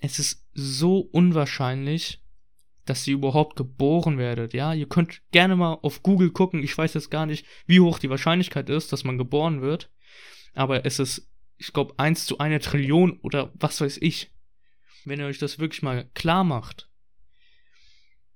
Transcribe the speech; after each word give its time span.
es 0.00 0.18
ist 0.18 0.46
so 0.54 1.00
unwahrscheinlich, 1.00 2.22
dass 2.84 3.06
ihr 3.06 3.14
überhaupt 3.14 3.56
geboren 3.56 4.18
werdet. 4.18 4.54
Ja, 4.54 4.72
ihr 4.72 4.88
könnt 4.88 5.22
gerne 5.30 5.56
mal 5.56 5.74
auf 5.74 6.02
Google 6.02 6.30
gucken. 6.30 6.62
Ich 6.62 6.76
weiß 6.76 6.94
jetzt 6.94 7.10
gar 7.10 7.26
nicht, 7.26 7.46
wie 7.66 7.80
hoch 7.80 7.98
die 7.98 8.10
Wahrscheinlichkeit 8.10 8.70
ist, 8.70 8.92
dass 8.92 9.04
man 9.04 9.18
geboren 9.18 9.60
wird. 9.60 9.90
Aber 10.54 10.86
es 10.86 10.98
ist, 10.98 11.28
ich 11.56 11.72
glaube, 11.72 11.94
eins 11.98 12.24
zu 12.24 12.38
einer 12.38 12.60
Trillion 12.60 13.18
oder 13.20 13.52
was 13.54 13.80
weiß 13.80 13.98
ich. 14.00 14.32
Wenn 15.04 15.20
ihr 15.20 15.26
euch 15.26 15.38
das 15.38 15.58
wirklich 15.58 15.82
mal 15.82 16.08
klar 16.14 16.44
macht, 16.44 16.88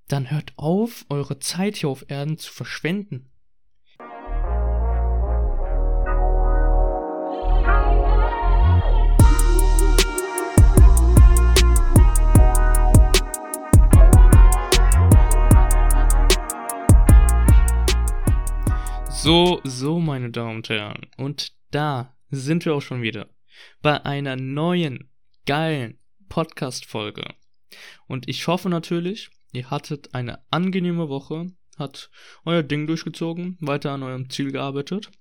dann 0.08 0.30
hört 0.30 0.52
auf, 0.56 1.06
eure 1.08 1.38
Zeit 1.38 1.76
hier 1.76 1.88
auf 1.88 2.04
Erden 2.08 2.36
zu 2.36 2.52
verschwenden. 2.52 3.31
So, 19.22 19.60
so, 19.62 20.00
meine 20.00 20.32
Damen 20.32 20.56
und 20.56 20.68
Herren. 20.68 21.06
Und 21.16 21.52
da 21.70 22.12
sind 22.30 22.64
wir 22.64 22.74
auch 22.74 22.82
schon 22.82 23.02
wieder 23.02 23.28
bei 23.80 24.04
einer 24.04 24.34
neuen, 24.34 25.12
geilen 25.46 26.00
Podcast-Folge. 26.28 27.32
Und 28.08 28.28
ich 28.28 28.48
hoffe 28.48 28.68
natürlich, 28.68 29.30
ihr 29.52 29.70
hattet 29.70 30.12
eine 30.12 30.40
angenehme 30.50 31.08
Woche, 31.08 31.52
hat 31.78 32.10
euer 32.44 32.64
Ding 32.64 32.88
durchgezogen, 32.88 33.58
weiter 33.60 33.92
an 33.92 34.02
eurem 34.02 34.28
Ziel 34.28 34.50
gearbeitet. 34.50 35.12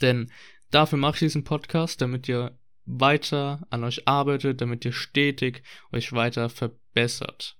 Denn 0.00 0.32
dafür 0.72 0.98
mache 0.98 1.14
ich 1.14 1.20
diesen 1.20 1.44
Podcast, 1.44 2.00
damit 2.00 2.26
ihr 2.26 2.58
weiter 2.86 3.64
an 3.70 3.84
euch 3.84 4.08
arbeitet, 4.08 4.60
damit 4.60 4.84
ihr 4.84 4.92
stetig 4.92 5.62
euch 5.92 6.12
weiter 6.12 6.48
verbessert. 6.48 7.56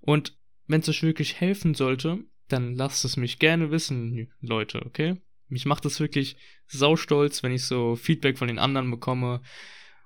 Und 0.00 0.36
wenn 0.66 0.80
es 0.80 0.88
euch 0.88 1.04
wirklich 1.04 1.40
helfen 1.40 1.74
sollte, 1.74 2.24
dann 2.48 2.74
lasst 2.74 3.04
es 3.04 3.16
mich 3.16 3.38
gerne 3.38 3.70
wissen, 3.70 4.30
Leute, 4.40 4.84
okay? 4.84 5.16
Mich 5.48 5.66
macht 5.66 5.84
es 5.84 6.00
wirklich 6.00 6.36
saustolz, 6.66 7.42
wenn 7.42 7.52
ich 7.52 7.64
so 7.64 7.96
Feedback 7.96 8.38
von 8.38 8.48
den 8.48 8.58
anderen 8.58 8.90
bekomme 8.90 9.42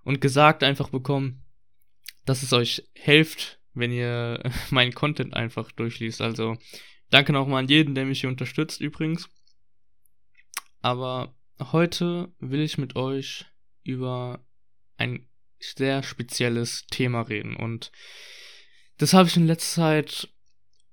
und 0.04 0.20
gesagt 0.20 0.62
einfach 0.62 0.90
bekomme, 0.90 1.38
dass 2.24 2.42
es 2.42 2.52
euch 2.52 2.84
hilft, 2.94 3.60
wenn 3.74 3.92
ihr 3.92 4.42
meinen 4.70 4.94
Content 4.94 5.34
einfach 5.34 5.72
durchliest. 5.72 6.20
Also 6.20 6.56
danke 7.10 7.32
nochmal 7.32 7.62
an 7.62 7.68
jeden, 7.68 7.94
der 7.94 8.04
mich 8.04 8.20
hier 8.20 8.30
unterstützt 8.30 8.80
übrigens. 8.80 9.28
Aber 10.80 11.34
heute 11.60 12.32
will 12.38 12.60
ich 12.60 12.78
mit 12.78 12.96
euch 12.96 13.46
über 13.82 14.44
ein 14.96 15.28
sehr 15.58 16.02
spezielles 16.02 16.86
Thema 16.86 17.22
reden 17.22 17.56
und 17.56 17.90
das 18.98 19.12
habe 19.12 19.28
ich 19.28 19.36
in 19.36 19.46
letzter 19.46 19.82
Zeit 19.82 20.28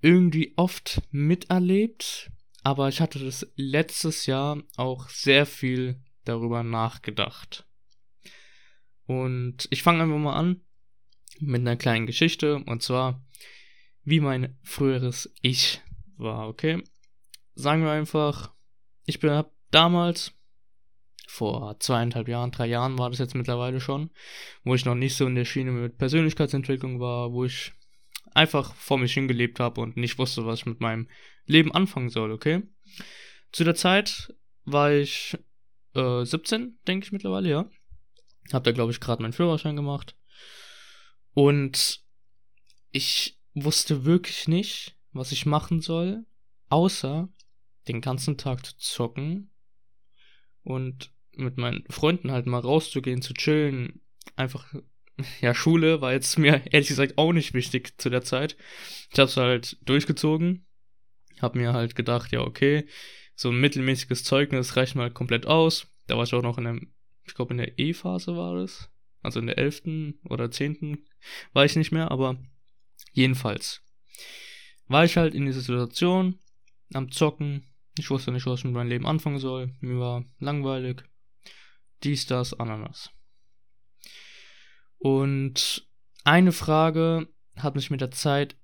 irgendwie 0.06 0.54
oft 0.56 1.02
miterlebt, 1.10 2.30
aber 2.62 2.90
ich 2.90 3.02
hatte 3.02 3.18
das 3.18 3.52
letztes 3.56 4.28
Jahr 4.28 4.62
auch 4.78 5.10
sehr 5.10 5.48
viel 5.48 6.00
darüber 6.26 6.62
nachgedacht. 6.62 7.66
Und 9.08 9.68
ich 9.72 9.82
fange 9.82 10.04
einfach 10.04 10.20
mal 10.20 10.36
an 10.36 10.62
mit 11.40 11.62
einer 11.62 11.76
kleinen 11.76 12.06
Geschichte 12.06 12.58
und 12.58 12.84
zwar 12.84 13.26
wie 14.04 14.20
mein 14.20 14.56
früheres 14.62 15.34
Ich 15.42 15.82
war, 16.18 16.50
okay? 16.50 16.84
Sagen 17.56 17.82
wir 17.82 17.90
einfach, 17.90 18.54
ich 19.06 19.20
bin 19.20 19.44
damals 19.72 20.34
vor 21.28 21.80
zweieinhalb 21.80 22.28
Jahren, 22.28 22.52
drei 22.52 22.68
Jahren 22.68 23.00
war 23.00 23.10
das 23.10 23.18
jetzt 23.18 23.34
mittlerweile 23.34 23.82
schon, 23.82 24.12
wo 24.64 24.76
ich 24.76 24.86
noch 24.86 24.94
nicht 24.94 25.16
so 25.16 25.26
in 25.26 25.34
der 25.34 25.46
Schiene 25.46 25.72
mit 25.72 25.98
Persönlichkeitsentwicklung 25.98 27.00
war, 27.00 27.34
wo 27.34 27.44
ich 27.44 27.74
einfach 28.36 28.76
vor 28.76 28.98
mich 28.98 29.14
hingelebt 29.14 29.60
habe 29.60 29.82
und 29.82 29.98
nicht 29.98 30.20
wusste, 30.20 30.46
was 30.46 30.60
ich 30.60 30.66
mit 30.66 30.82
meinem 30.82 31.08
Leben 31.46 31.72
anfangen 31.72 32.10
soll, 32.10 32.32
okay? 32.32 32.62
Zu 33.52 33.64
der 33.64 33.76
Zeit 33.76 34.34
war 34.66 34.92
ich 34.92 35.38
äh, 35.96 36.24
17, 36.24 36.78
denke 36.88 37.06
ich 37.06 37.12
mittlerweile, 37.12 37.50
ja. 37.50 37.70
Hab 38.52 38.64
da, 38.64 38.72
glaube 38.72 38.92
ich, 38.92 39.00
gerade 39.00 39.22
meinen 39.22 39.34
Führerschein 39.34 39.76
gemacht. 39.76 40.16
Und 41.34 42.02
ich 42.92 43.40
wusste 43.54 44.06
wirklich 44.06 44.48
nicht, 44.48 44.96
was 45.12 45.32
ich 45.32 45.46
machen 45.46 45.82
soll, 45.82 46.26
außer 46.70 47.30
den 47.88 48.02
ganzen 48.02 48.38
Tag 48.38 48.66
zu 48.66 48.78
zocken 48.78 49.50
und 50.64 51.12
mit 51.32 51.58
meinen 51.58 51.86
Freunden 51.90 52.32
halt 52.32 52.48
mal 52.48 52.60
rauszugehen, 52.60 53.22
zu 53.22 53.34
chillen, 53.34 54.02
einfach 54.36 54.74
ja, 55.42 55.54
Schule 55.54 56.02
war 56.02 56.14
jetzt 56.14 56.38
mir 56.38 56.62
ehrlich 56.72 56.90
gesagt 56.90 57.18
auch 57.18 57.34
nicht 57.34 57.54
wichtig 57.54 58.00
zu 58.00 58.10
der 58.10 58.24
Zeit. 58.24 58.56
Ich 59.12 59.20
hab's 59.20 59.38
halt 59.38 59.78
durchgezogen, 59.86 60.66
hab 61.42 61.56
mir 61.56 61.74
halt 61.74 61.96
gedacht, 61.96 62.32
ja, 62.32 62.42
okay, 62.42 62.88
so 63.36 63.50
ein 63.50 63.60
mittelmäßiges 63.60 64.24
Zeugnis 64.24 64.76
reicht 64.76 64.96
mal 64.96 65.12
komplett 65.12 65.46
aus. 65.46 65.88
Da 66.08 66.18
war 66.18 66.24
ich 66.24 66.34
auch 66.34 66.42
noch 66.42 66.58
in 66.58 66.64
der, 66.64 66.80
ich 67.24 67.34
glaube 67.34 67.54
in 67.54 67.58
der 67.58 67.78
E-Phase 67.78 68.36
war 68.36 68.56
das. 68.56 68.90
Also 69.22 69.40
in 69.40 69.48
der 69.48 69.58
11. 69.58 70.16
oder 70.30 70.52
10. 70.52 71.04
war 71.54 71.66
ich 71.66 71.76
nicht 71.76 71.92
mehr, 71.92 72.12
aber 72.12 72.38
jedenfalls 73.12 73.82
war 74.88 75.04
ich 75.04 75.18
halt 75.18 75.34
in 75.34 75.46
dieser 75.46 75.62
Situation 75.62 76.40
am 76.94 77.12
Zocken. 77.12 77.66
Ich 77.98 78.10
wusste 78.10 78.32
nicht, 78.32 78.46
was 78.46 78.60
ich 78.60 78.66
mit 78.66 78.74
meinem 78.74 78.90
Leben 78.90 79.08
anfangen 79.08 79.40
soll. 79.40 79.74
Mir 79.80 80.00
war 80.00 80.26
langweilig. 80.40 81.04
Dies, 82.04 82.28
das, 82.28 82.54
Ananas. 82.54 83.10
Und 85.06 85.88
eine 86.24 86.52
Frage 86.52 87.28
hat 87.58 87.76
mich 87.76 87.92
mit 87.92 88.02
der 88.02 88.10
Zeit 88.10 88.56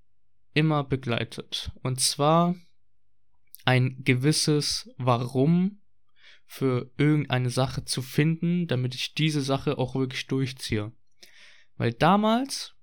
immer 0.55 0.83
begleitet. 0.83 1.71
Und 1.83 1.99
zwar 1.99 2.55
ein 3.63 4.03
gewisses 4.03 4.89
Warum 4.97 5.83
für 6.47 6.89
irgendeine 6.97 7.51
Sache 7.51 7.85
zu 7.85 8.01
finden, 8.01 8.65
damit 8.65 8.95
ich 8.95 9.13
diese 9.13 9.43
Sache 9.43 9.77
auch 9.77 9.93
wirklich 9.93 10.25
durchziehe. 10.25 10.91
Weil 11.77 11.93
damals 11.93 12.73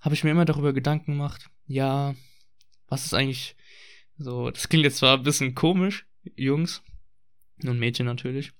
habe 0.00 0.16
ich 0.16 0.24
mir 0.24 0.30
immer 0.30 0.44
darüber 0.44 0.72
Gedanken 0.72 1.12
gemacht, 1.12 1.48
ja, 1.66 2.16
was 2.88 3.06
ist 3.06 3.14
eigentlich 3.14 3.54
so, 4.16 4.50
das 4.50 4.68
klingt 4.68 4.84
jetzt 4.84 4.96
zwar 4.96 5.18
ein 5.18 5.22
bisschen 5.22 5.54
komisch, 5.54 6.08
Jungs 6.34 6.82
und 7.62 7.78
Mädchen 7.78 8.06
natürlich, 8.06 8.50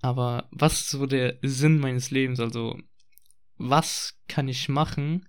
aber 0.00 0.46
was 0.50 0.80
ist 0.82 0.90
so 0.90 1.06
der 1.06 1.38
Sinn 1.40 1.78
meines 1.78 2.10
Lebens? 2.10 2.38
Also, 2.38 2.78
was 3.58 4.18
kann 4.28 4.48
ich 4.48 4.68
machen, 4.68 5.26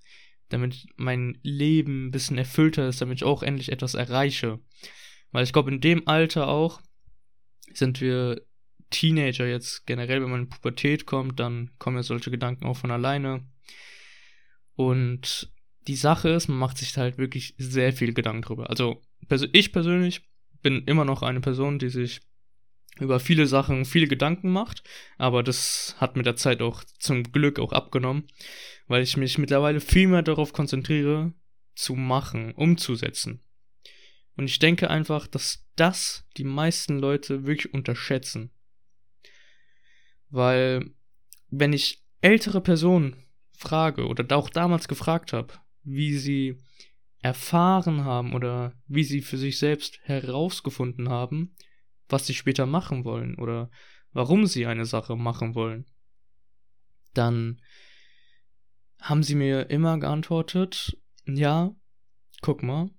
damit 0.50 0.88
mein 0.96 1.38
Leben 1.44 2.08
ein 2.08 2.12
bisschen 2.12 2.38
erfüllter 2.38 2.88
ist, 2.88 3.02
damit 3.02 3.20
ich 3.20 3.24
auch 3.24 3.44
endlich 3.44 3.72
etwas 3.72 3.94
erreiche? 3.94 4.60
Weil 5.32 5.44
ich 5.44 5.54
glaube, 5.54 5.72
in 5.72 5.82
dem 5.82 6.08
Alter 6.08 6.48
auch 6.48 6.82
sind 7.74 8.02
wir 8.02 8.42
Teenager 8.90 9.46
jetzt 9.46 9.86
generell, 9.86 10.22
wenn 10.22 10.32
man 10.32 10.42
in 10.42 10.50
Pubertät 10.50 11.06
kommt, 11.06 11.40
dann 11.40 11.72
kommen 11.78 11.98
ja 11.98 12.04
solche 12.04 12.32
Gedanken 12.32 12.66
auch 12.66 12.78
von 12.78 12.92
alleine. 12.92 13.48
Und 14.76 15.52
die 15.88 15.96
Sache 15.96 16.30
ist, 16.30 16.48
man 16.48 16.58
macht 16.58 16.78
sich 16.78 16.98
halt 16.98 17.18
wirklich 17.18 17.56
sehr 17.58 17.94
viel 17.94 18.14
Gedanken 18.14 18.42
drüber. 18.42 18.70
Also 18.70 19.02
ich 19.52 19.72
persönlich 19.72 20.22
bin 20.62 20.84
immer 20.86 21.06
noch 21.06 21.22
eine 21.22 21.42
Person, 21.42 21.80
die 21.80 21.90
sich 21.90 22.22
über 23.00 23.20
viele 23.20 23.48
Sachen 23.48 23.86
viele 23.86 24.08
Gedanken 24.08 24.52
macht, 24.52 24.84
aber 25.18 25.44
das 25.44 25.96
hat 26.00 26.16
mit 26.16 26.26
der 26.26 26.36
Zeit 26.36 26.62
auch 26.62 26.84
zum 27.00 27.24
Glück 27.32 27.60
auch 27.60 27.72
abgenommen, 27.72 28.28
weil 28.88 29.04
ich 29.04 29.18
mich 29.18 29.38
mittlerweile 29.38 29.80
viel 29.80 30.08
mehr 30.08 30.22
darauf 30.22 30.54
konzentriere, 30.54 31.34
zu 31.76 31.96
machen, 31.96 32.54
umzusetzen. 32.54 33.42
Und 34.36 34.46
ich 34.46 34.60
denke 34.60 34.90
einfach, 34.90 35.28
dass 35.28 35.66
das 35.76 36.26
die 36.38 36.44
meisten 36.44 37.00
Leute 37.00 37.46
wirklich 37.46 37.74
unterschätzen. 37.74 38.52
Weil, 40.30 40.92
wenn 41.50 41.74
ich 41.74 42.04
ältere 42.22 42.62
Personen 42.62 43.16
frage 43.52 44.08
oder 44.08 44.38
auch 44.38 44.50
damals 44.50 44.88
gefragt 44.88 45.34
habe, 45.34 45.54
wie 45.84 46.18
sie 46.18 46.58
erfahren 47.22 48.06
haben 48.06 48.34
oder 48.34 48.74
wie 48.88 49.04
sie 49.04 49.22
für 49.22 49.38
sich 49.38 49.60
selbst 49.60 50.00
herausgefunden 50.04 51.10
haben, 51.10 51.56
was 52.10 52.28
sie 52.28 52.34
später 52.34 52.66
machen 52.66 53.06
wollen 53.06 53.36
oder 53.36 53.70
warum 54.12 54.46
sie 54.46 54.66
eine 54.66 54.86
Sache 54.86 55.16
machen 55.16 55.56
wollen, 55.56 55.86
dann 57.14 57.62
haben 59.00 59.24
sie 59.24 59.36
mir 59.36 59.70
immer 59.70 59.98
geantwortet, 59.98 60.98
ja, 61.26 61.74
guck 62.42 62.64
mal, 62.64 62.90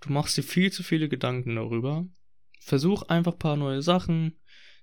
du 0.00 0.12
machst 0.12 0.36
dir 0.36 0.42
viel 0.42 0.70
zu 0.70 0.82
viele 0.82 1.08
Gedanken 1.08 1.56
darüber, 1.56 2.06
versuch 2.60 3.02
einfach 3.02 3.32
ein 3.32 3.38
paar 3.38 3.56
neue 3.56 3.82
Sachen, 3.82 4.38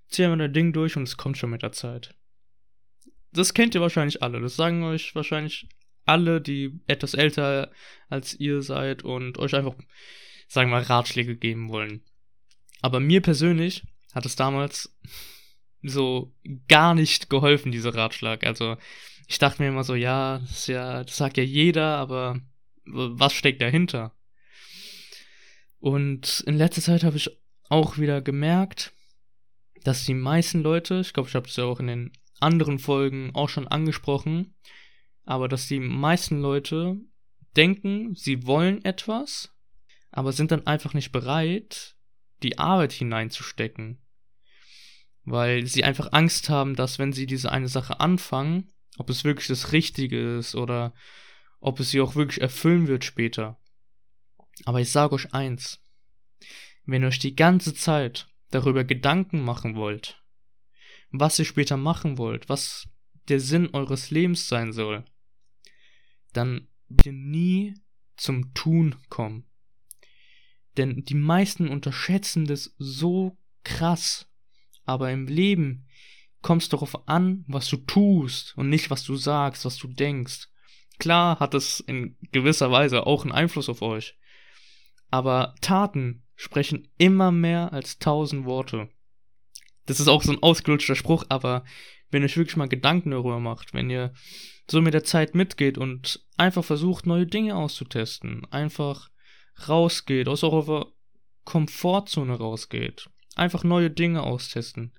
zieh 0.08 0.24
einmal 0.24 0.40
dein 0.40 0.54
Ding 0.54 0.74
durch 0.74 0.98
und 0.98 1.04
es 1.04 1.18
kommt 1.18 1.38
schon 1.38 1.52
mit 1.52 1.64
der 1.64 1.72
Zeit. 1.72 2.16
Das 3.32 3.54
kennt 3.54 3.76
ihr 3.76 3.82
wahrscheinlich 3.82 4.22
alle, 4.22 4.42
das 4.42 4.56
sagen 4.56 4.84
euch 4.84 5.16
wahrscheinlich 5.16 5.70
alle, 6.06 6.42
die 6.42 6.80
etwas 6.88 7.14
älter 7.14 7.72
als 8.10 8.38
ihr 8.40 8.62
seid 8.62 9.04
und 9.04 9.38
euch 9.38 9.56
einfach, 9.56 9.76
sagen 10.48 10.70
wir 10.70 10.78
mal, 10.78 10.84
Ratschläge 10.84 11.38
geben 11.38 11.70
wollen. 11.70 12.04
Aber 12.82 13.00
mir 13.00 13.22
persönlich 13.22 13.84
hat 14.14 14.26
es 14.26 14.36
damals 14.36 14.96
so 15.84 16.34
gar 16.68 16.94
nicht 16.94 17.30
geholfen, 17.30 17.72
dieser 17.72 17.96
Ratschlag. 17.96 18.46
Also 18.46 18.78
ich 19.28 19.40
dachte 19.40 19.62
mir 19.62 19.70
immer 19.70 19.84
so, 19.84 19.96
ja, 19.96 20.40
das, 20.40 20.68
ja, 20.68 21.04
das 21.04 21.16
sagt 21.16 21.38
ja 21.38 21.44
jeder, 21.44 21.98
aber 21.98 22.40
was 22.86 23.34
steckt 23.34 23.62
dahinter? 23.62 24.14
Und 25.80 26.44
in 26.46 26.58
letzter 26.58 26.82
Zeit 26.82 27.04
habe 27.04 27.18
ich 27.18 27.30
auch 27.70 27.98
wieder 27.98 28.22
gemerkt, 28.22 28.94
dass 29.84 30.06
die 30.06 30.14
meisten 30.14 30.62
Leute, 30.62 31.00
ich 31.00 31.14
glaube, 31.14 31.30
ich 31.30 31.36
habe 31.36 31.48
das 31.48 31.56
ja 31.56 31.64
auch 31.64 31.80
in 31.80 31.88
den 31.88 32.12
anderen 32.40 32.80
Folgen 32.80 33.32
auch 33.34 33.50
schon 33.50 33.68
angesprochen, 33.68 34.56
aber 35.24 35.48
dass 35.48 35.68
die 35.68 35.80
meisten 35.80 36.42
Leute 36.42 36.98
denken, 37.56 38.16
sie 38.16 38.46
wollen 38.46 38.84
etwas, 38.84 39.56
aber 40.12 40.34
sind 40.34 40.52
dann 40.52 40.68
einfach 40.68 40.94
nicht 40.94 41.12
bereit, 41.12 41.96
die 42.44 42.58
Arbeit 42.58 42.92
hineinzustecken. 42.94 44.00
Weil 45.24 45.68
sie 45.68 45.84
einfach 45.84 46.14
Angst 46.14 46.50
haben, 46.50 46.76
dass 46.76 47.00
wenn 47.00 47.14
sie 47.14 47.26
diese 47.28 47.52
eine 47.52 47.68
Sache 47.68 48.00
anfangen, 48.00 48.72
ob 48.98 49.10
es 49.10 49.24
wirklich 49.24 49.48
das 49.48 49.72
Richtige 49.72 50.38
ist 50.38 50.56
oder 50.56 50.94
ob 51.60 51.80
es 51.80 51.92
sie 51.92 52.02
auch 52.02 52.16
wirklich 52.16 52.42
erfüllen 52.42 52.88
wird 52.88 53.06
später. 53.06 53.60
Aber 54.66 54.82
ich 54.82 54.92
sage 54.92 55.14
euch 55.16 55.34
eins, 55.34 55.80
wenn 56.86 57.04
ihr 57.04 57.08
euch 57.08 57.20
die 57.20 57.36
ganze 57.36 57.74
Zeit 57.74 58.28
darüber 58.50 58.84
Gedanken 58.84 59.42
machen 59.42 59.76
wollt, 59.76 60.22
was 61.12 61.40
ihr 61.40 61.46
später 61.46 61.78
machen 61.78 62.18
wollt, 62.18 62.50
was 62.50 62.88
der 63.28 63.40
Sinn 63.40 63.70
eures 63.74 64.12
Lebens 64.12 64.48
sein 64.48 64.74
soll, 64.74 65.06
dann 66.34 66.68
wird 66.90 67.08
ihr 67.08 67.14
nie 67.14 67.76
zum 68.18 68.54
Tun 68.54 68.96
kommen. 69.10 69.46
Denn 70.82 71.06
die 71.06 71.14
meisten 71.14 71.68
unterschätzen 71.68 72.46
das 72.46 72.74
so 72.80 73.38
krass. 73.64 74.28
Aber 74.84 75.12
im 75.12 75.28
Leben 75.28 75.86
kommt 76.42 76.64
es 76.64 76.70
darauf 76.70 77.08
an, 77.08 77.46
was 77.48 77.68
du 77.70 77.78
tust 77.78 78.58
und 78.58 78.68
nicht, 78.70 78.90
was 78.90 79.04
du 79.04 79.16
sagst, 79.16 79.64
was 79.64 79.78
du 79.78 79.88
denkst. 79.88 80.48
Klar 80.98 81.40
hat 81.40 81.54
es 81.54 81.82
in 81.82 82.18
gewisser 82.32 82.72
Weise 82.72 83.06
auch 83.06 83.22
einen 83.22 83.32
Einfluss 83.32 83.70
auf 83.70 83.84
euch. 83.84 84.18
Aber 85.12 85.54
Taten 85.62 86.24
sprechen 86.36 86.88
immer 86.98 87.32
mehr 87.32 87.74
als 87.74 88.00
tausend 88.00 88.46
Worte. 88.46 88.90
Das 89.86 90.00
ist 90.00 90.08
auch 90.08 90.24
so 90.24 90.32
ein 90.32 90.42
ausgelutschter 90.42 90.96
Spruch, 90.96 91.26
aber 91.30 91.64
wenn 92.10 92.24
ihr 92.24 92.26
euch 92.26 92.38
wirklich 92.38 92.58
mal 92.58 92.68
Gedanken 92.68 93.12
darüber 93.12 93.40
macht, 93.40 93.76
wenn 93.76 93.92
ihr 93.92 94.14
so 94.68 94.82
mit 94.82 94.96
der 94.96 95.04
Zeit 95.04 95.36
mitgeht 95.36 95.78
und 95.78 96.26
einfach 96.38 96.66
versucht, 96.66 97.06
neue 97.06 97.28
Dinge 97.28 97.56
auszutesten, 97.56 98.48
einfach 98.50 99.11
rausgeht, 99.68 100.28
aus 100.28 100.44
eurer 100.44 100.92
Komfortzone 101.46 102.34
rausgeht, 102.36 103.10
einfach 103.36 103.64
neue 103.64 103.90
Dinge 103.90 104.24
austesten, 104.24 104.94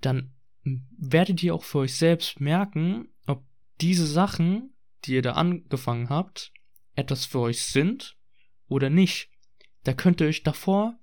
dann 0.00 0.32
werdet 0.64 1.42
ihr 1.42 1.54
auch 1.54 1.64
für 1.64 1.78
euch 1.78 1.96
selbst 1.96 2.40
merken, 2.40 3.08
ob 3.26 3.44
diese 3.80 4.06
Sachen, 4.06 4.74
die 5.04 5.14
ihr 5.14 5.22
da 5.22 5.32
angefangen 5.32 6.08
habt, 6.08 6.52
etwas 6.94 7.24
für 7.24 7.40
euch 7.40 7.62
sind 7.62 8.16
oder 8.68 8.90
nicht. 8.90 9.30
Da 9.84 9.92
könnt 9.94 10.20
ihr 10.20 10.26
euch 10.26 10.42
davor 10.42 10.98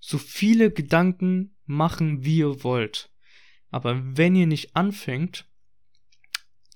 so 0.00 0.18
viele 0.18 0.70
Gedanken 0.70 1.56
machen, 1.64 2.24
wie 2.24 2.38
ihr 2.38 2.64
wollt. 2.64 3.10
Aber 3.70 4.00
wenn 4.16 4.34
ihr 4.34 4.46
nicht 4.46 4.76
anfängt, 4.76 5.46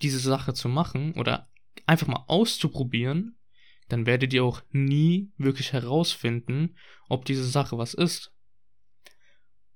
diese 0.02 0.18
Sache 0.18 0.54
zu 0.54 0.68
machen 0.68 1.14
oder 1.14 1.48
einfach 1.86 2.06
mal 2.06 2.24
auszuprobieren, 2.26 3.36
dann 3.92 4.06
werdet 4.06 4.32
ihr 4.32 4.44
auch 4.44 4.62
nie 4.70 5.30
wirklich 5.36 5.72
herausfinden, 5.72 6.76
ob 7.08 7.24
diese 7.24 7.44
Sache 7.44 7.76
was 7.76 7.94
ist. 7.94 8.32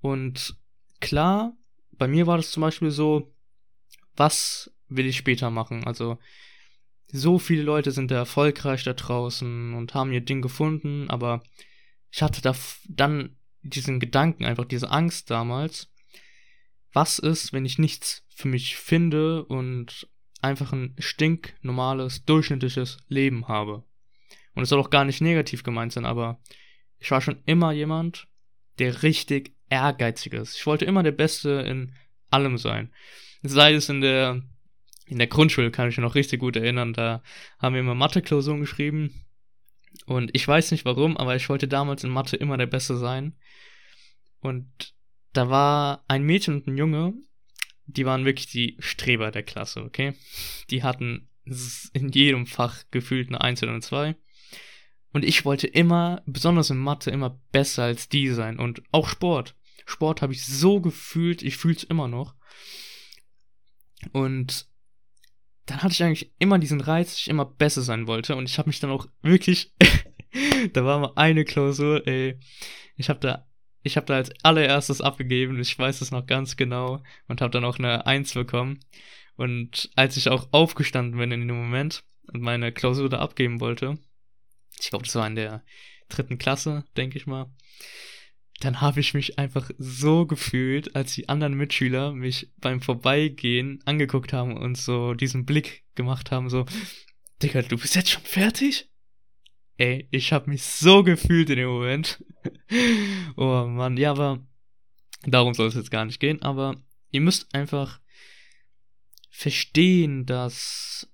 Und 0.01 0.57
klar, 1.01 1.57
bei 1.93 2.09
mir 2.09 2.27
war 2.27 2.37
das 2.37 2.51
zum 2.51 2.61
Beispiel 2.61 2.91
so, 2.91 3.35
was 4.17 4.73
will 4.89 5.07
ich 5.07 5.17
später 5.17 5.51
machen? 5.51 5.85
Also, 5.85 6.19
so 7.09 7.39
viele 7.39 7.63
Leute 7.63 7.91
sind 7.91 8.11
da 8.11 8.17
erfolgreich 8.17 8.85
da 8.85 8.93
draußen 8.93 9.75
und 9.75 9.95
haben 9.95 10.13
ihr 10.13 10.21
Ding 10.21 10.43
gefunden, 10.43 11.09
aber 11.11 11.43
ich 12.11 12.23
hatte 12.23 12.43
da 12.43 12.55
dann 12.89 13.37
diesen 13.63 14.01
Gedanken, 14.01 14.45
einfach 14.45 14.65
diese 14.65 14.91
Angst 14.91 15.31
damals. 15.31 15.91
Was 16.93 17.19
ist, 17.19 17.53
wenn 17.53 17.65
ich 17.65 17.79
nichts 17.79 18.25
für 18.29 18.49
mich 18.49 18.77
finde 18.77 19.45
und 19.45 20.09
einfach 20.41 20.73
ein 20.73 20.95
stinknormales, 20.99 22.25
durchschnittliches 22.25 22.99
Leben 23.09 23.49
habe? 23.49 23.85
Und 24.55 24.63
es 24.63 24.69
soll 24.69 24.81
auch 24.81 24.91
gar 24.91 25.05
nicht 25.05 25.21
negativ 25.21 25.63
gemeint 25.63 25.93
sein, 25.93 26.05
aber 26.05 26.41
ich 26.99 27.11
war 27.11 27.21
schon 27.21 27.43
immer 27.47 27.73
jemand, 27.73 28.29
der 28.79 29.03
richtig 29.03 29.53
ehrgeizig 29.69 30.33
ist. 30.33 30.57
Ich 30.57 30.67
wollte 30.67 30.85
immer 30.85 31.03
der 31.03 31.13
Beste 31.13 31.51
in 31.69 31.95
allem 32.31 32.59
sein. 32.59 32.93
Sei 33.43 33.75
es 33.75 33.89
in 33.89 34.01
der, 34.01 34.43
in 35.07 35.19
der 35.19 35.27
Grundschule, 35.27 35.71
kann 35.71 35.89
ich 35.89 35.97
mich 35.97 36.03
noch 36.03 36.15
richtig 36.15 36.41
gut 36.41 36.57
erinnern, 36.57 36.93
da 36.93 37.23
haben 37.59 37.75
wir 37.75 37.81
immer 37.81 37.95
Mathe-Klausuren 37.95 38.61
geschrieben. 38.61 39.25
Und 40.07 40.31
ich 40.33 40.47
weiß 40.47 40.71
nicht 40.71 40.85
warum, 40.85 41.17
aber 41.17 41.37
ich 41.37 41.49
wollte 41.49 41.69
damals 41.69 42.05
in 42.05 42.11
Mathe 42.11 42.37
immer 42.37 42.57
der 42.57 42.67
Beste 42.67 42.97
sein. 42.97 43.35
Und 44.41 44.95
da 45.33 45.51
war 45.51 46.05
ein 46.09 46.23
Mädchen 46.23 46.55
und 46.55 46.67
ein 46.67 46.77
Junge, 46.77 47.15
die 47.87 48.07
waren 48.07 48.25
wirklich 48.25 48.47
die 48.47 48.77
Streber 48.79 49.31
der 49.31 49.43
Klasse, 49.43 49.83
okay? 49.83 50.15
Die 50.71 50.83
hatten 50.83 51.29
in 51.93 52.09
jedem 52.11 52.47
Fach 52.47 52.85
gefühlt 52.91 53.29
eine 53.29 53.41
1 53.41 53.63
oder 53.63 53.73
eine 53.73 53.81
2. 53.81 54.17
Und 55.15 55.25
ich 55.25 55.45
wollte 55.45 55.69
immer, 55.69 56.23
besonders 56.27 56.71
in 56.71 56.77
Mathe, 56.77 57.13
immer 57.13 57.41
besser 57.53 57.85
als 57.85 58.09
die 58.09 58.29
sein. 58.31 58.59
Und 58.59 58.83
auch 58.91 59.09
Sport. 59.09 59.55
Sport 59.87 60.23
habe 60.23 60.33
ich 60.33 60.45
so 60.45 60.81
gefühlt, 60.81 61.41
ich 61.41 61.57
fühle 61.57 61.77
es 61.77 61.85
immer 61.85 62.09
noch. 62.09 62.35
Und 64.13 64.67
dann 65.67 65.85
hatte 65.85 65.93
ich 65.93 66.03
eigentlich 66.03 66.33
immer 66.41 66.59
diesen 66.59 66.81
Reiz, 66.81 67.11
dass 67.11 67.21
ich 67.21 67.29
immer 67.29 67.45
besser 67.45 67.83
sein 67.83 68.09
wollte. 68.09 68.35
Und 68.35 68.51
ich 68.51 68.59
habe 68.59 68.69
mich 68.69 68.81
dann 68.81 68.91
auch 68.91 69.07
wirklich, 69.23 69.73
da 70.73 70.85
war 70.85 70.99
mal 70.99 71.13
eine 71.15 71.45
Klausur, 71.45 72.05
ey, 72.09 72.37
ich 72.97 73.09
habe 73.09 73.21
da, 73.21 73.47
ich 73.85 73.97
habe 73.97 74.07
da 74.07 74.15
als 74.15 74.33
allererstes 74.43 75.01
abgegeben, 75.01 75.61
ich 75.61 75.79
weiß 75.79 76.01
es 76.01 76.11
noch 76.11 76.27
ganz 76.27 76.57
genau, 76.57 77.05
und 77.29 77.41
habe 77.41 77.53
dann 77.53 77.65
auch 77.65 77.79
eine 77.79 78.05
Eins 78.05 78.35
bekommen. 78.35 78.81
Und 79.37 79.93
als 79.95 80.17
ich 80.17 80.29
auch 80.29 80.49
aufgestanden 80.51 81.21
bin 81.21 81.31
in 81.31 81.47
dem 81.47 81.57
Moment 81.57 82.03
und 82.33 82.43
meine 82.43 82.73
Klausur 82.73 83.09
da 83.09 83.21
abgeben 83.21 83.61
wollte, 83.61 83.97
ich 84.81 84.91
glaube, 84.91 85.05
das 85.05 85.15
war 85.15 85.27
in 85.27 85.37
der 85.37 85.65
dritten 86.09 86.39
Klasse, 86.39 86.85
denke 86.97 87.19
ich 87.19 87.27
mal, 87.27 87.51
dann 88.61 88.81
habe 88.81 89.01
ich 89.01 89.15
mich 89.15 89.39
einfach 89.39 89.71
so 89.79 90.27
gefühlt, 90.27 90.95
als 90.95 91.15
die 91.15 91.29
anderen 91.29 91.55
Mitschüler 91.55 92.13
mich 92.13 92.51
beim 92.59 92.81
Vorbeigehen 92.81 93.81
angeguckt 93.85 94.33
haben 94.33 94.57
und 94.57 94.77
so 94.79 95.15
diesen 95.15 95.45
Blick 95.45 95.85
gemacht 95.95 96.31
haben, 96.31 96.49
so, 96.49 96.65
Digga, 97.43 97.63
du 97.63 97.77
bist 97.77 97.97
jetzt 97.97 98.11
schon 98.11 98.23
fertig? 98.23 98.89
Ey, 99.77 100.09
ich 100.13 100.33
habe 100.33 100.51
mich 100.51 100.63
so 100.63 101.03
gefühlt 101.03 101.51
in 101.51 101.57
dem 101.57 101.69
Moment. 101.69 102.25
oh 103.37 103.67
Mann, 103.67 103.97
ja, 103.97 104.13
aber 104.13 104.47
darum 105.27 105.55
soll 105.55 105.69
es 105.69 105.75
jetzt 105.75 105.91
gar 105.91 106.05
nicht 106.05 106.21
gehen, 106.21 106.41
aber 106.43 106.77
ihr 107.11 107.21
müsst 107.21 107.53
einfach 107.55 108.01
verstehen, 109.31 110.27
dass 110.27 111.13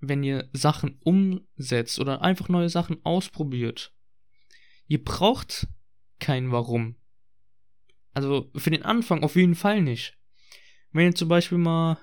wenn 0.00 0.22
ihr 0.22 0.48
Sachen 0.52 0.98
umsetzt 1.02 1.98
oder 1.98 2.22
einfach 2.22 2.48
neue 2.48 2.68
Sachen 2.68 3.04
ausprobiert, 3.04 3.92
ihr 4.86 5.02
braucht 5.02 5.66
kein 6.20 6.52
Warum. 6.52 6.96
Also 8.12 8.50
für 8.54 8.70
den 8.70 8.84
Anfang 8.84 9.22
auf 9.22 9.36
jeden 9.36 9.54
Fall 9.54 9.82
nicht. 9.82 10.16
Wenn 10.92 11.06
ihr 11.06 11.14
zum 11.14 11.28
Beispiel 11.28 11.58
mal, 11.58 11.98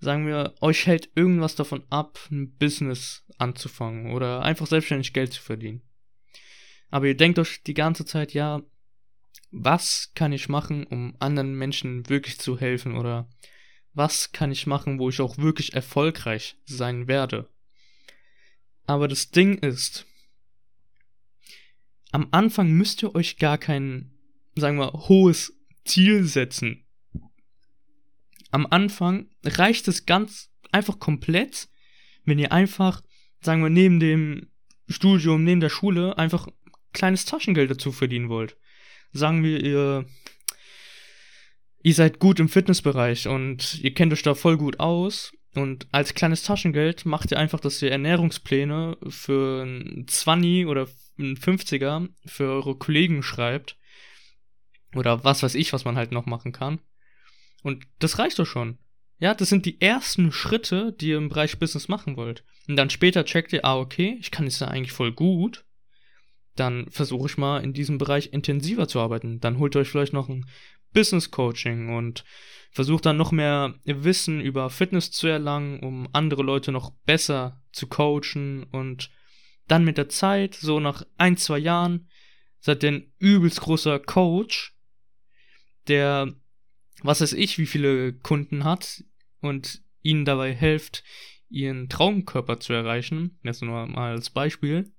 sagen 0.00 0.26
wir, 0.26 0.54
euch 0.60 0.86
hält 0.86 1.10
irgendwas 1.14 1.54
davon 1.54 1.84
ab, 1.90 2.18
ein 2.30 2.56
Business 2.56 3.24
anzufangen 3.38 4.12
oder 4.12 4.42
einfach 4.42 4.66
selbstständig 4.66 5.12
Geld 5.12 5.32
zu 5.32 5.42
verdienen. 5.42 5.82
Aber 6.90 7.06
ihr 7.06 7.16
denkt 7.16 7.38
euch 7.38 7.62
die 7.62 7.74
ganze 7.74 8.04
Zeit, 8.04 8.34
ja, 8.34 8.62
was 9.50 10.12
kann 10.14 10.32
ich 10.32 10.48
machen, 10.48 10.84
um 10.84 11.16
anderen 11.20 11.54
Menschen 11.54 12.08
wirklich 12.08 12.38
zu 12.38 12.58
helfen 12.58 12.96
oder 12.96 13.28
was 13.98 14.32
kann 14.32 14.50
ich 14.50 14.66
machen, 14.66 14.98
wo 14.98 15.10
ich 15.10 15.20
auch 15.20 15.36
wirklich 15.36 15.74
erfolgreich 15.74 16.56
sein 16.64 17.08
werde. 17.08 17.50
Aber 18.86 19.08
das 19.08 19.30
Ding 19.30 19.58
ist, 19.58 20.06
am 22.10 22.28
Anfang 22.30 22.70
müsst 22.70 23.02
ihr 23.02 23.14
euch 23.14 23.36
gar 23.36 23.58
kein, 23.58 24.12
sagen 24.54 24.78
wir, 24.78 24.92
hohes 24.92 25.52
Ziel 25.84 26.24
setzen. 26.24 26.86
Am 28.50 28.66
Anfang 28.70 29.28
reicht 29.44 29.88
es 29.88 30.06
ganz 30.06 30.50
einfach 30.72 30.98
komplett, 30.98 31.68
wenn 32.24 32.38
ihr 32.38 32.52
einfach, 32.52 33.02
sagen 33.40 33.62
wir, 33.62 33.68
neben 33.68 34.00
dem 34.00 34.48
Studium, 34.88 35.44
neben 35.44 35.60
der 35.60 35.68
Schule 35.68 36.16
einfach 36.16 36.48
kleines 36.92 37.26
Taschengeld 37.26 37.70
dazu 37.70 37.92
verdienen 37.92 38.28
wollt. 38.28 38.56
Sagen 39.12 39.42
wir, 39.42 39.62
ihr, 39.62 40.06
ihr 41.88 41.94
seid 41.94 42.18
gut 42.18 42.38
im 42.38 42.50
Fitnessbereich 42.50 43.28
und 43.28 43.80
ihr 43.82 43.94
kennt 43.94 44.12
euch 44.12 44.22
da 44.22 44.34
voll 44.34 44.58
gut 44.58 44.78
aus 44.78 45.32
und 45.54 45.88
als 45.90 46.12
kleines 46.12 46.42
Taschengeld 46.42 47.06
macht 47.06 47.30
ihr 47.30 47.38
einfach, 47.38 47.60
dass 47.60 47.80
ihr 47.80 47.90
Ernährungspläne 47.90 48.98
für 49.08 49.62
ein 49.64 50.04
20 50.06 50.66
oder 50.66 50.86
ein 51.18 51.36
50er 51.38 52.10
für 52.26 52.44
eure 52.44 52.76
Kollegen 52.76 53.22
schreibt. 53.22 53.78
Oder 54.94 55.24
was 55.24 55.42
weiß 55.42 55.54
ich, 55.54 55.72
was 55.72 55.86
man 55.86 55.96
halt 55.96 56.12
noch 56.12 56.26
machen 56.26 56.52
kann. 56.52 56.80
Und 57.62 57.86
das 58.00 58.18
reicht 58.18 58.38
doch 58.38 58.46
schon. 58.46 58.76
Ja, 59.18 59.34
das 59.34 59.48
sind 59.48 59.64
die 59.64 59.80
ersten 59.80 60.30
Schritte, 60.30 60.92
die 60.92 61.08
ihr 61.08 61.16
im 61.16 61.30
Bereich 61.30 61.58
Business 61.58 61.88
machen 61.88 62.16
wollt. 62.16 62.44
Und 62.68 62.76
dann 62.76 62.90
später 62.90 63.24
checkt 63.24 63.52
ihr, 63.54 63.64
ah, 63.64 63.78
okay, 63.78 64.18
ich 64.20 64.30
kann 64.30 64.46
es 64.46 64.60
ja 64.60 64.68
eigentlich 64.68 64.92
voll 64.92 65.12
gut. 65.12 65.64
Dann 66.54 66.90
versuche 66.90 67.28
ich 67.28 67.38
mal 67.38 67.64
in 67.64 67.72
diesem 67.72 67.96
Bereich 67.96 68.32
intensiver 68.32 68.88
zu 68.88 69.00
arbeiten. 69.00 69.40
Dann 69.40 69.58
holt 69.58 69.74
ihr 69.74 69.80
euch 69.80 69.88
vielleicht 69.88 70.12
noch 70.12 70.28
ein 70.28 70.44
Business 70.92 71.30
Coaching 71.30 71.94
und 71.94 72.24
versucht 72.70 73.06
dann 73.06 73.16
noch 73.16 73.32
mehr 73.32 73.74
Wissen 73.84 74.40
über 74.40 74.70
Fitness 74.70 75.10
zu 75.10 75.26
erlangen, 75.26 75.80
um 75.80 76.08
andere 76.12 76.42
Leute 76.42 76.72
noch 76.72 76.90
besser 77.04 77.62
zu 77.72 77.86
coachen 77.86 78.64
und 78.64 79.10
dann 79.66 79.84
mit 79.84 79.98
der 79.98 80.08
Zeit, 80.08 80.54
so 80.54 80.80
nach 80.80 81.02
ein, 81.16 81.36
zwei 81.36 81.58
Jahren, 81.58 82.08
seid 82.60 82.82
ihr 82.82 82.92
ein 82.92 83.12
übelst 83.18 83.60
großer 83.60 83.98
Coach, 83.98 84.74
der, 85.86 86.34
was 87.02 87.20
weiß 87.20 87.34
ich, 87.34 87.58
wie 87.58 87.66
viele 87.66 88.12
Kunden 88.12 88.64
hat 88.64 89.04
und 89.40 89.82
ihnen 90.02 90.24
dabei 90.24 90.54
hilft, 90.54 91.04
ihren 91.50 91.88
Traumkörper 91.88 92.60
zu 92.60 92.72
erreichen. 92.72 93.38
Das 93.42 93.60
nur 93.60 93.86
mal 93.86 94.12
als 94.12 94.30
Beispiel. 94.30 94.92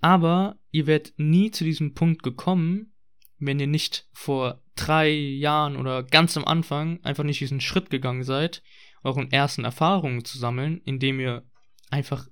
Aber 0.00 0.58
ihr 0.70 0.86
werdet 0.86 1.14
nie 1.16 1.50
zu 1.50 1.64
diesem 1.64 1.94
Punkt 1.94 2.22
gekommen, 2.22 2.92
wenn 3.38 3.60
ihr 3.60 3.66
nicht 3.66 4.08
vor 4.12 4.62
drei 4.74 5.10
Jahren 5.10 5.76
oder 5.76 6.02
ganz 6.02 6.36
am 6.36 6.44
Anfang 6.44 7.02
einfach 7.04 7.24
nicht 7.24 7.40
diesen 7.40 7.60
Schritt 7.60 7.90
gegangen 7.90 8.24
seid, 8.24 8.62
euren 9.02 9.30
ersten 9.30 9.64
Erfahrungen 9.64 10.24
zu 10.24 10.38
sammeln, 10.38 10.80
indem 10.84 11.20
ihr 11.20 11.44
einfach 11.90 12.28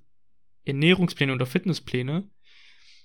Ernährungspläne 0.65 1.33
oder 1.33 1.45
Fitnesspläne 1.45 2.29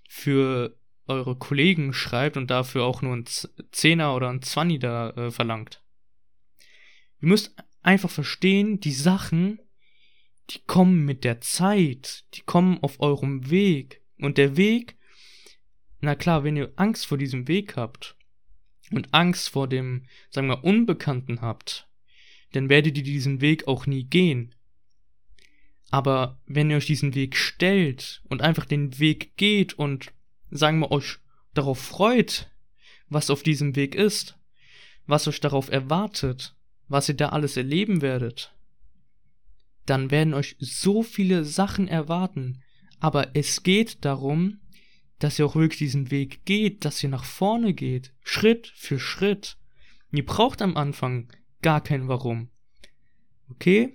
für 0.08 0.76
eure 1.06 1.36
Kollegen 1.36 1.92
schreibt 1.92 2.36
und 2.36 2.50
dafür 2.50 2.84
auch 2.84 3.02
nur 3.02 3.16
ein 3.16 3.24
Zehner 3.72 4.14
oder 4.14 4.28
ein 4.30 4.42
Zwanni 4.42 4.78
da 4.78 5.10
äh, 5.10 5.30
verlangt. 5.30 5.82
Ihr 7.20 7.28
müsst 7.28 7.54
einfach 7.82 8.10
verstehen, 8.10 8.80
die 8.80 8.92
Sachen, 8.92 9.60
die 10.50 10.60
kommen 10.66 11.04
mit 11.04 11.24
der 11.24 11.40
Zeit, 11.40 12.24
die 12.34 12.42
kommen 12.42 12.78
auf 12.82 13.00
eurem 13.00 13.50
Weg. 13.50 14.02
Und 14.18 14.38
der 14.38 14.56
Weg, 14.56 14.96
na 16.02 16.16
klar, 16.16 16.44
wenn 16.44 16.56
ihr 16.56 16.72
Angst 16.76 17.06
vor 17.06 17.16
diesem 17.16 17.48
Weg 17.48 17.76
habt 17.76 18.16
und 18.90 19.14
Angst 19.14 19.48
vor 19.48 19.68
dem, 19.68 20.04
sagen 20.30 20.48
wir, 20.48 20.64
Unbekannten 20.64 21.40
habt, 21.40 21.88
dann 22.52 22.68
werdet 22.68 22.98
ihr 22.98 23.04
diesen 23.04 23.40
Weg 23.40 23.68
auch 23.68 23.86
nie 23.86 24.04
gehen. 24.04 24.54
Aber 25.90 26.40
wenn 26.46 26.70
ihr 26.70 26.76
euch 26.76 26.86
diesen 26.86 27.14
Weg 27.14 27.36
stellt 27.36 28.20
und 28.28 28.42
einfach 28.42 28.64
den 28.64 28.98
Weg 28.98 29.36
geht 29.36 29.74
und, 29.74 30.12
sagen 30.50 30.80
wir, 30.80 30.90
euch 30.90 31.18
darauf 31.54 31.78
freut, 31.78 32.50
was 33.08 33.30
auf 33.30 33.44
diesem 33.44 33.76
Weg 33.76 33.94
ist, 33.94 34.36
was 35.06 35.28
euch 35.28 35.40
darauf 35.40 35.70
erwartet, 35.70 36.56
was 36.88 37.08
ihr 37.08 37.14
da 37.14 37.28
alles 37.28 37.56
erleben 37.56 38.02
werdet, 38.02 38.52
dann 39.86 40.10
werden 40.10 40.34
euch 40.34 40.56
so 40.58 41.02
viele 41.02 41.44
Sachen 41.44 41.86
erwarten. 41.86 42.60
Aber 42.98 43.36
es 43.36 43.62
geht 43.62 44.04
darum, 44.04 44.61
dass 45.22 45.38
ihr 45.38 45.46
auch 45.46 45.54
wirklich 45.54 45.78
diesen 45.78 46.10
Weg 46.10 46.44
geht, 46.44 46.84
dass 46.84 47.02
ihr 47.02 47.08
nach 47.08 47.24
vorne 47.24 47.74
geht, 47.74 48.12
Schritt 48.24 48.72
für 48.74 48.98
Schritt. 48.98 49.56
Ihr 50.10 50.26
braucht 50.26 50.60
am 50.60 50.76
Anfang 50.76 51.28
gar 51.62 51.80
kein 51.80 52.08
Warum. 52.08 52.48
Okay? 53.48 53.92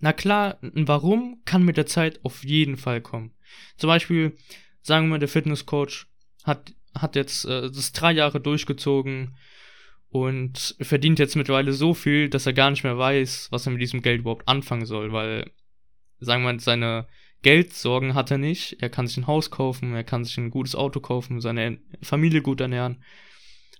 Na 0.00 0.12
klar, 0.12 0.58
ein 0.60 0.86
Warum 0.86 1.40
kann 1.46 1.64
mit 1.64 1.78
der 1.78 1.86
Zeit 1.86 2.22
auf 2.24 2.44
jeden 2.44 2.76
Fall 2.76 3.00
kommen. 3.00 3.32
Zum 3.78 3.88
Beispiel, 3.88 4.36
sagen 4.82 5.06
wir 5.06 5.12
mal, 5.12 5.18
der 5.18 5.28
Fitnesscoach 5.28 6.06
hat, 6.42 6.74
hat 6.94 7.16
jetzt 7.16 7.46
äh, 7.46 7.70
das 7.70 7.92
drei 7.92 8.12
Jahre 8.12 8.38
durchgezogen 8.38 9.36
und 10.10 10.76
verdient 10.80 11.18
jetzt 11.18 11.36
mittlerweile 11.36 11.72
so 11.72 11.94
viel, 11.94 12.28
dass 12.28 12.44
er 12.44 12.52
gar 12.52 12.70
nicht 12.70 12.84
mehr 12.84 12.98
weiß, 12.98 13.48
was 13.50 13.66
er 13.66 13.72
mit 13.72 13.80
diesem 13.80 14.02
Geld 14.02 14.20
überhaupt 14.20 14.46
anfangen 14.46 14.84
soll, 14.84 15.10
weil, 15.12 15.50
sagen 16.20 16.42
wir 16.42 16.52
mal, 16.52 16.60
seine 16.60 17.06
Geldsorgen 17.44 18.14
hat 18.14 18.32
er 18.32 18.38
nicht. 18.38 18.78
Er 18.80 18.90
kann 18.90 19.06
sich 19.06 19.18
ein 19.18 19.28
Haus 19.28 19.50
kaufen, 19.50 19.94
er 19.94 20.02
kann 20.02 20.24
sich 20.24 20.36
ein 20.38 20.50
gutes 20.50 20.74
Auto 20.74 20.98
kaufen, 20.98 21.40
seine 21.40 21.78
Familie 22.02 22.42
gut 22.42 22.60
ernähren 22.60 23.04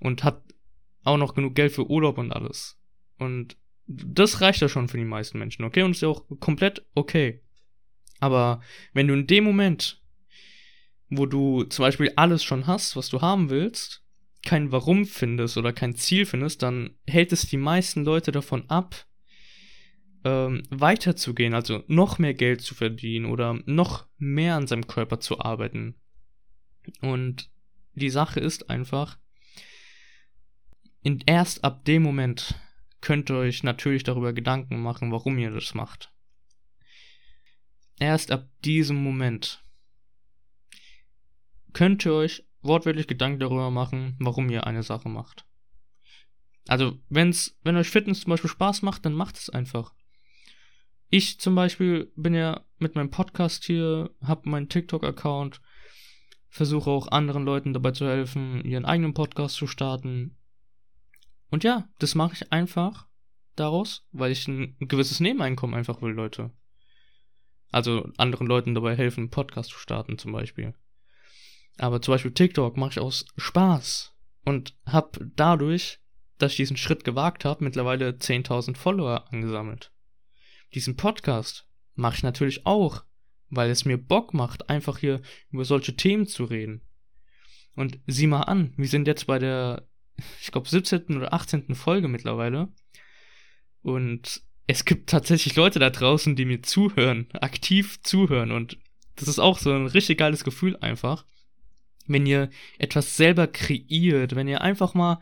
und 0.01 0.23
hat 0.23 0.43
auch 1.03 1.17
noch 1.17 1.35
genug 1.35 1.55
Geld 1.55 1.73
für 1.73 1.91
Urlaub 1.91 2.19
und 2.19 2.31
alles. 2.31 2.79
Und 3.19 3.57
das 3.87 4.41
reicht 4.41 4.61
ja 4.61 4.69
schon 4.69 4.89
für 4.89 4.99
die 4.99 5.05
meisten 5.05 5.39
Menschen, 5.39 5.65
okay? 5.65 5.83
Und 5.83 5.93
ist 5.93 6.03
ja 6.03 6.09
auch 6.09 6.25
komplett 6.41 6.87
okay. 6.95 7.43
Aber 8.21 8.61
wenn 8.93 9.09
du 9.09 9.15
in 9.15 9.27
dem 9.27 9.45
Moment, 9.45 10.03
wo 11.09 11.27
du 11.27 11.65
zum 11.65 11.85
Beispiel 11.85 12.13
alles 12.17 12.45
schon 12.45 12.67
hast, 12.67 12.97
was 12.97 13.09
du 13.09 13.21
haben 13.21 13.51
willst, 13.51 14.03
kein 14.45 14.73
Warum 14.73 15.07
findest 15.07 15.57
oder 15.57 15.73
kein 15.73 15.95
Ziel 15.95 16.27
findest, 16.27 16.63
dann 16.63 16.97
hält 17.07 17.33
es 17.33 17.47
die 17.47 17.57
meisten 17.57 18.05
Leute 18.05 18.31
davon 18.31 18.69
ab, 18.69 19.07
ähm, 20.25 20.63
weiterzugehen, 20.71 21.55
also 21.55 21.85
noch 21.87 22.19
mehr 22.19 22.35
Geld 22.35 22.63
zu 22.63 22.75
verdienen 22.75 23.27
oder 23.27 23.61
noch 23.67 24.07
mehr 24.19 24.57
an 24.57 24.67
seinem 24.67 24.87
Körper 24.87 25.21
zu 25.21 25.41
arbeiten. 25.41 25.95
Und 27.01 27.51
die 27.95 28.11
Sache 28.11 28.41
ist 28.41 28.71
einfach, 28.71 29.19
in, 31.03 31.23
erst 31.27 31.63
ab 31.63 31.85
dem 31.85 32.03
Moment 32.03 32.55
könnt 33.01 33.31
ihr 33.31 33.37
euch 33.37 33.63
natürlich 33.63 34.03
darüber 34.03 34.33
Gedanken 34.33 34.81
machen, 34.81 35.13
warum 35.13 35.39
ihr 35.39 35.51
das 35.51 35.75
macht. 35.75 36.11
Erst 37.99 38.33
ab 38.33 38.49
diesem 38.65 38.97
Moment 38.97 39.63
könnt 41.75 42.05
ihr 42.07 42.15
euch 42.15 42.45
wortwörtlich 42.63 43.07
Gedanken 43.07 43.41
darüber 43.41 43.71
machen, 43.71 44.17
warum 44.19 44.49
ihr 44.49 44.67
eine 44.67 44.83
Sache 44.83 45.09
macht. 45.09 45.45
Also, 46.67 46.99
wenn's, 47.11 47.59
wenn 47.63 47.77
euch 47.77 47.91
Fitness 47.91 48.23
zum 48.23 48.31
Beispiel 48.31 48.49
Spaß 48.49 48.81
macht, 48.81 49.05
dann 49.05 49.13
macht 49.13 49.37
es 49.37 49.51
einfach. 49.51 49.95
Ich 51.17 51.39
zum 51.39 51.55
Beispiel 51.55 52.11
bin 52.17 52.35
ja 52.35 52.65
mit 52.79 52.97
meinem 52.97 53.13
Podcast 53.13 53.63
hier, 53.63 54.11
habe 54.21 54.49
meinen 54.49 54.69
TikTok-Account, 54.69 55.61
versuche 56.49 56.91
auch 56.91 57.07
anderen 57.07 57.45
Leuten 57.45 57.73
dabei 57.73 57.93
zu 57.93 58.05
helfen, 58.05 58.65
ihren 58.65 58.85
eigenen 58.85 59.15
Podcast 59.15 59.55
zu 59.55 59.69
starten. 59.69 60.37
Und 61.51 61.63
ja, 61.63 61.89
das 62.01 62.17
mache 62.17 62.33
ich 62.33 62.51
einfach 62.51 63.07
daraus, 63.55 64.05
weil 64.11 64.33
ich 64.33 64.49
ein 64.49 64.75
gewisses 64.81 65.21
Nebeneinkommen 65.21 65.77
einfach 65.77 66.03
will, 66.03 66.11
Leute. 66.11 66.51
Also 67.71 68.09
anderen 68.17 68.49
Leuten 68.49 68.75
dabei 68.75 68.97
helfen, 68.97 69.21
einen 69.21 69.31
Podcast 69.31 69.71
zu 69.71 69.79
starten 69.79 70.19
zum 70.19 70.33
Beispiel. 70.33 70.75
Aber 71.79 72.03
zum 72.03 72.15
Beispiel 72.15 72.35
TikTok 72.35 72.77
mache 72.77 72.91
ich 72.91 72.99
aus 72.99 73.25
Spaß 73.37 74.17
und 74.45 74.77
habe 74.85 75.31
dadurch, 75.37 76.01
dass 76.39 76.51
ich 76.51 76.57
diesen 76.57 76.77
Schritt 76.77 77.05
gewagt 77.05 77.45
habe, 77.45 77.63
mittlerweile 77.63 78.09
10.000 78.09 78.77
Follower 78.77 79.33
angesammelt 79.33 79.94
diesen 80.75 80.97
Podcast 80.97 81.67
mache 81.95 82.17
ich 82.17 82.23
natürlich 82.23 82.67
auch, 82.67 83.05
weil 83.51 83.71
es 83.71 83.85
mir 83.85 83.97
Bock 83.97 84.35
macht, 84.35 84.69
einfach 84.69 84.99
hier 84.99 85.23
über 85.51 85.65
solche 85.65 85.97
Themen 85.97 86.27
zu 86.27 86.45
reden. 86.45 86.83
Und 87.75 87.99
sieh 88.07 88.27
mal 88.27 88.43
an, 88.43 88.73
wir 88.77 88.89
sind 88.89 89.07
jetzt 89.07 89.27
bei 89.27 89.39
der, 89.39 89.89
ich 90.41 90.51
glaube, 90.53 90.69
17. 90.69 91.17
oder 91.17 91.33
18. 91.33 91.75
Folge 91.75 92.09
mittlerweile. 92.09 92.69
Und 93.83 94.43
es 94.67 94.85
gibt 94.85 95.11
tatsächlich 95.11 95.57
Leute 95.57 95.79
da 95.79 95.91
draußen, 95.91 96.37
die 96.37 96.45
mir 96.45 96.63
zuhören, 96.63 97.29
aktiv 97.35 98.01
zuhören. 98.03 98.51
Und 98.51 98.79
das 99.17 99.29
ist 99.29 99.39
auch 99.39 99.59
so 99.59 99.73
ein 99.73 99.87
richtig 99.87 100.19
geiles 100.19 100.45
Gefühl 100.45 100.77
einfach. 100.77 101.27
Wenn 102.07 102.27
ihr 102.27 102.51
etwas 102.79 103.17
selber 103.17 103.47
kreiert, 103.47 104.35
wenn 104.35 104.49
ihr 104.49 104.61
einfach 104.61 104.95
mal 104.95 105.21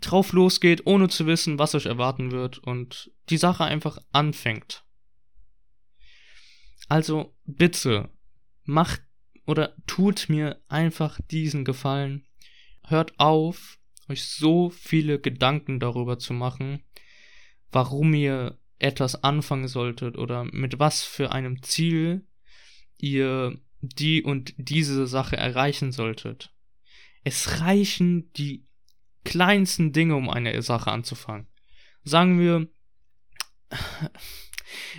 drauf 0.00 0.32
losgeht, 0.32 0.86
ohne 0.86 1.08
zu 1.08 1.26
wissen, 1.26 1.58
was 1.58 1.74
euch 1.74 1.86
erwarten 1.86 2.30
wird 2.30 2.58
und 2.58 3.10
die 3.30 3.38
Sache 3.38 3.64
einfach 3.64 3.98
anfängt. 4.12 4.84
Also 6.88 7.34
bitte, 7.44 8.10
macht 8.64 9.02
oder 9.46 9.74
tut 9.86 10.28
mir 10.28 10.60
einfach 10.68 11.20
diesen 11.30 11.64
Gefallen. 11.64 12.26
Hört 12.84 13.18
auf, 13.18 13.78
euch 14.08 14.24
so 14.24 14.70
viele 14.70 15.18
Gedanken 15.18 15.80
darüber 15.80 16.18
zu 16.18 16.32
machen, 16.32 16.84
warum 17.72 18.14
ihr 18.14 18.58
etwas 18.78 19.22
anfangen 19.22 19.68
solltet 19.68 20.18
oder 20.18 20.44
mit 20.44 20.78
was 20.78 21.02
für 21.02 21.32
einem 21.32 21.62
Ziel 21.62 22.26
ihr 22.98 23.58
die 23.80 24.22
und 24.22 24.54
diese 24.56 25.06
Sache 25.06 25.36
erreichen 25.36 25.92
solltet. 25.92 26.52
Es 27.24 27.60
reichen 27.60 28.32
die 28.34 28.64
kleinsten 29.26 29.92
Dinge, 29.92 30.16
um 30.16 30.30
eine 30.30 30.62
Sache 30.62 30.90
anzufangen. 30.90 31.46
Sagen 32.04 32.38
wir, 32.38 32.68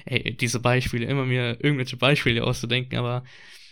ey, 0.06 0.36
diese 0.36 0.60
Beispiele, 0.60 1.06
immer 1.06 1.26
mir 1.26 1.64
irgendwelche 1.64 1.98
Beispiele 1.98 2.44
auszudenken, 2.44 2.98
aber 2.98 3.24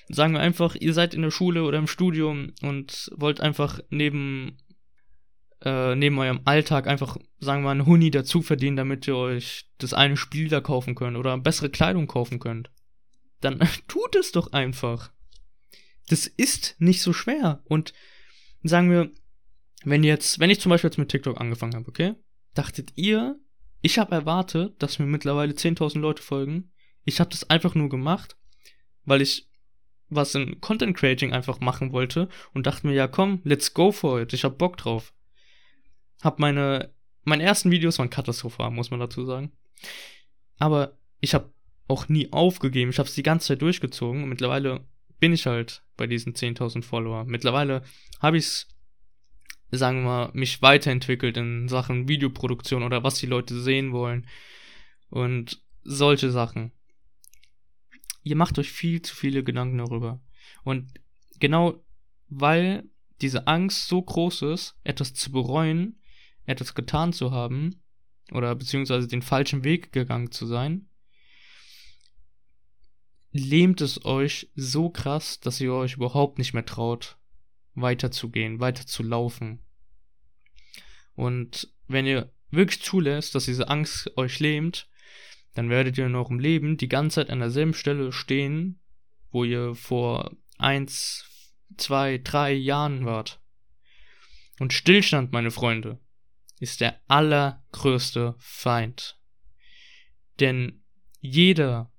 sagen 0.09 0.33
wir 0.33 0.39
einfach, 0.39 0.75
ihr 0.75 0.93
seid 0.93 1.13
in 1.13 1.21
der 1.21 1.31
Schule 1.31 1.63
oder 1.63 1.77
im 1.77 1.87
Studium 1.87 2.53
und 2.61 3.11
wollt 3.15 3.41
einfach 3.41 3.79
neben, 3.89 4.57
äh, 5.61 5.95
neben 5.95 6.17
eurem 6.17 6.41
Alltag 6.45 6.87
einfach, 6.87 7.17
sagen 7.39 7.61
wir 7.61 7.65
mal, 7.65 7.71
einen 7.71 7.85
Huni 7.85 8.11
dazu 8.11 8.41
verdienen, 8.41 8.77
damit 8.77 9.07
ihr 9.07 9.17
euch 9.17 9.65
das 9.77 9.93
eine 9.93 10.17
Spiel 10.17 10.47
da 10.47 10.61
kaufen 10.61 10.95
könnt 10.95 11.17
oder 11.17 11.37
bessere 11.37 11.69
Kleidung 11.69 12.07
kaufen 12.07 12.39
könnt. 12.39 12.69
Dann 13.41 13.59
tut 13.87 14.15
es 14.15 14.31
doch 14.31 14.53
einfach. 14.53 15.11
Das 16.07 16.27
ist 16.27 16.75
nicht 16.79 17.01
so 17.01 17.13
schwer. 17.13 17.61
Und 17.65 17.93
sagen 18.63 18.91
wir, 18.91 19.11
wenn 19.83 20.03
jetzt, 20.03 20.39
wenn 20.39 20.49
ich 20.49 20.59
zum 20.59 20.69
Beispiel 20.69 20.89
jetzt 20.89 20.97
mit 20.97 21.09
TikTok 21.09 21.39
angefangen 21.39 21.75
habe, 21.75 21.87
okay? 21.87 22.13
Dachtet 22.53 22.93
ihr, 22.95 23.39
Ich 23.85 23.99
habe 23.99 24.15
erwartet, 24.15 24.81
dass 24.81 24.97
mir 24.97 25.05
mittlerweile 25.05 25.53
10.000 25.53 25.99
Leute 25.99 26.23
folgen. 26.23 26.71
Ich 27.03 27.19
habe 27.19 27.29
das 27.29 27.51
einfach 27.51 27.75
nur 27.75 27.87
gemacht, 27.87 28.35
weil 29.03 29.21
ich 29.21 29.47
was 30.09 30.33
in 30.33 30.59
Content 30.59 30.97
Creating 30.97 31.33
einfach 31.33 31.59
machen 31.59 31.91
wollte 31.91 32.27
und 32.55 32.65
dachte 32.65 32.87
mir, 32.87 32.93
ja 32.93 33.07
komm, 33.07 33.41
let's 33.43 33.75
go 33.75 33.91
for 33.91 34.19
it. 34.19 34.33
Ich 34.33 34.43
hab 34.43 34.57
Bock 34.57 34.77
drauf. 34.77 35.13
Hab 36.23 36.39
meine, 36.39 36.95
meine 37.25 37.43
ersten 37.43 37.69
Videos 37.69 37.99
waren 37.99 38.09
katastrophal, 38.09 38.71
muss 38.71 38.89
man 38.89 38.99
dazu 38.99 39.23
sagen. 39.23 39.51
Aber 40.57 40.97
ich 41.19 41.35
habe 41.35 41.53
auch 41.87 42.09
nie 42.09 42.33
aufgegeben. 42.33 42.89
Ich 42.89 42.97
habe 42.97 43.07
es 43.07 43.13
die 43.13 43.21
ganze 43.21 43.49
Zeit 43.49 43.61
durchgezogen 43.61 44.23
und 44.23 44.29
mittlerweile 44.29 44.83
bin 45.19 45.31
ich 45.31 45.45
halt 45.45 45.83
bei 45.95 46.07
diesen 46.07 46.33
10.000 46.33 46.81
Follower. 46.81 47.23
Mittlerweile 47.25 47.83
habe 48.19 48.37
ich 48.37 48.45
es, 48.45 48.67
sagen 49.71 50.03
wir 50.03 50.05
mal, 50.05 50.31
mich 50.33 50.61
weiterentwickelt 50.61 51.37
in 51.37 51.67
Sachen 51.67 52.07
Videoproduktion 52.07 52.83
oder 52.83 53.03
was 53.03 53.15
die 53.15 53.25
Leute 53.25 53.59
sehen 53.59 53.91
wollen 53.91 54.27
und 55.09 55.61
solche 55.83 56.31
Sachen 56.31 56.71
ihr 58.25 58.35
macht 58.35 58.59
euch 58.59 58.71
viel 58.71 59.01
zu 59.01 59.15
viele 59.15 59.43
Gedanken 59.43 59.77
darüber. 59.77 60.19
Und 60.65 60.91
genau 61.39 61.81
weil 62.27 62.89
diese 63.21 63.47
Angst 63.47 63.87
so 63.87 64.01
groß 64.01 64.41
ist, 64.41 64.75
etwas 64.83 65.13
zu 65.13 65.31
bereuen, 65.31 66.01
etwas 66.45 66.75
getan 66.75 67.13
zu 67.13 67.31
haben, 67.31 67.81
oder 68.31 68.55
beziehungsweise 68.55 69.07
den 69.07 69.21
falschen 69.21 69.63
Weg 69.63 69.91
gegangen 69.93 70.31
zu 70.31 70.47
sein, 70.47 70.89
lähmt 73.31 73.79
es 73.81 74.03
euch 74.03 74.49
so 74.55 74.89
krass, 74.89 75.39
dass 75.39 75.61
ihr 75.61 75.71
euch 75.73 75.93
überhaupt 75.93 76.39
nicht 76.39 76.53
mehr 76.53 76.65
traut, 76.65 77.17
weiterzugehen, 77.75 78.59
weiter 78.59 78.85
zu 78.85 79.03
laufen. 79.03 79.59
Und 81.15 81.69
wenn 81.87 82.05
ihr 82.05 82.31
wirklich 82.51 82.81
zulässt, 82.81 83.35
dass 83.35 83.45
diese 83.45 83.69
Angst 83.69 84.17
euch 84.17 84.39
lähmt, 84.39 84.89
dann 85.53 85.69
werdet 85.69 85.97
ihr 85.97 86.09
noch 86.09 86.29
im 86.29 86.39
Leben 86.39 86.77
die 86.77 86.89
ganze 86.89 87.15
Zeit 87.15 87.29
an 87.29 87.39
derselben 87.39 87.73
Stelle 87.73 88.11
stehen, 88.11 88.79
wo 89.31 89.43
ihr 89.43 89.75
vor 89.75 90.35
eins, 90.57 91.53
zwei, 91.77 92.19
drei 92.23 92.53
Jahren 92.53 93.05
wart. 93.05 93.39
Und 94.59 94.73
Stillstand, 94.73 95.31
meine 95.31 95.51
Freunde, 95.51 95.99
ist 96.59 96.81
der 96.81 96.99
allergrößte 97.07 98.35
Feind. 98.37 99.19
Denn 100.39 100.83
jeder 101.19 101.91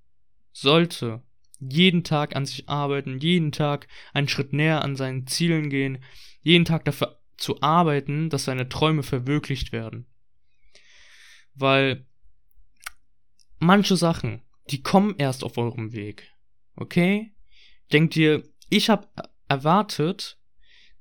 sollte 0.53 1.23
jeden 1.59 2.05
Tag 2.05 2.37
an 2.37 2.47
sich 2.47 2.69
arbeiten, 2.69 3.19
jeden 3.19 3.53
Tag 3.53 3.89
einen 4.13 4.29
Schritt 4.29 4.53
näher 4.53 4.83
an 4.83 4.97
seinen 4.97 5.27
Zielen 5.27 5.71
gehen, 5.71 6.03
jeden 6.43 6.65
Tag 6.65 6.85
dafür 6.85 7.19
zu 7.37 7.61
arbeiten, 7.63 8.31
dass 8.31 8.45
seine 8.45 8.69
Träume 8.69 9.03
verwirklicht 9.03 9.73
werden. 9.73 10.07
Weil 11.55 12.07
manche 13.59 13.97
Sachen, 13.97 14.43
die 14.71 14.83
kommen 14.83 15.15
erst 15.19 15.45
auf 15.45 15.59
eurem 15.59 15.93
Weg. 15.93 16.33
Okay? 16.77 17.35
Denkt 17.93 18.17
ihr, 18.17 18.43
ich 18.69 18.91
habe 18.91 19.09
erwartet, 19.49 20.39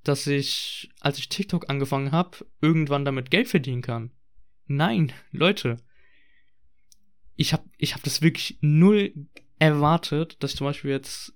dass 0.04 0.28
ich, 0.28 0.90
als 1.00 1.18
ich 1.18 1.30
TikTok 1.30 1.70
angefangen 1.70 2.12
habe, 2.12 2.46
irgendwann 2.62 3.06
damit 3.06 3.32
Geld 3.32 3.48
verdienen 3.48 3.82
kann. 3.82 4.12
Nein, 4.68 5.12
Leute. 5.32 5.78
Ich 7.36 7.52
habe 7.52 7.70
ich 7.78 7.94
hab 7.96 8.04
das 8.04 8.22
wirklich 8.22 8.58
null 8.62 9.14
erwartet, 9.60 10.38
dass 10.42 10.52
ich 10.52 10.58
zum 10.58 10.68
Beispiel 10.68 10.92
jetzt 10.92 11.34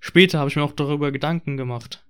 später 0.00 0.38
habe 0.38 0.50
ich 0.50 0.56
mir 0.56 0.62
auch 0.62 0.72
darüber 0.72 1.12
Gedanken 1.12 1.56
gemacht. 1.56 2.04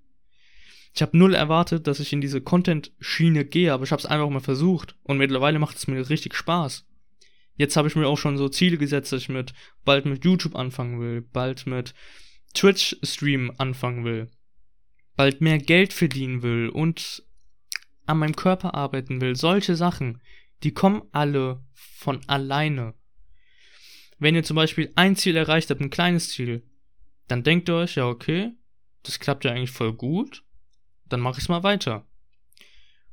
Ich 0.95 1.01
habe 1.03 1.17
null 1.17 1.35
erwartet, 1.35 1.87
dass 1.87 2.01
ich 2.01 2.13
in 2.13 2.21
diese 2.21 2.41
Content-Schiene 2.41 3.45
gehe, 3.45 3.73
aber 3.73 3.85
ich 3.85 3.93
habe 3.93 4.01
es 4.01 4.07
einfach 4.07 4.29
mal 4.29 4.41
versucht 4.41 4.95
und 5.05 5.19
mittlerweile 5.19 5.59
macht 5.59 5.77
es 5.77 5.87
mir 5.87 6.09
richtig 6.11 6.35
Spaß. 6.35 6.87
Jetzt 7.57 7.77
habe 7.77 7.89
ich 7.89 7.97
mir 7.97 8.07
auch 8.07 8.19
schon 8.19 8.37
so 8.37 8.49
Ziele 8.49 8.77
gesetzt, 8.77 9.13
dass 9.13 9.23
ich 9.23 9.29
mit 9.29 9.53
bald 9.85 10.05
mit 10.05 10.25
YouTube 10.25 10.57
anfangen 10.57 11.01
will, 11.01 11.23
bald 11.23 11.67
mit 11.67 11.95
Twitch 12.55 12.97
Stream 13.03 13.53
anfangen 13.59 14.05
will, 14.05 14.31
bald 15.17 15.41
mehr 15.41 15.59
Geld 15.59 15.93
verdienen 15.93 16.43
will 16.43 16.69
und 16.69 17.23
an 18.07 18.19
meinem 18.19 18.37
Körper 18.37 18.75
arbeiten 18.75 19.21
will. 19.21 19.37
Solche 19.37 19.77
Sachen, 19.77 20.21
die 20.63 20.73
kommen 20.73 21.03
alle 21.13 21.63
von 21.75 22.21
alleine. 22.27 22.95
Wenn 24.23 24.37
ihr 24.37 24.45
zum 24.45 24.55
Beispiel 24.55 24.93
ein 24.95 25.17
Ziel 25.17 25.37
erreicht 25.37 25.69
habt, 25.69 25.81
ein 25.81 25.91
kleines 25.91 26.29
Ziel, 26.29 26.63
dann 27.27 27.43
denkt 27.43 27.69
ihr 27.69 27.75
euch, 27.75 27.97
ja, 27.97 28.07
okay, 28.07 28.53
das 29.03 29.19
klappt 29.19 29.45
ja 29.45 29.51
eigentlich 29.51 29.73
voll 29.73 29.93
gut, 29.93 30.45
dann 31.09 31.19
mache 31.19 31.39
ich 31.39 31.45
es 31.45 31.49
mal 31.49 31.65
weiter. 31.65 32.07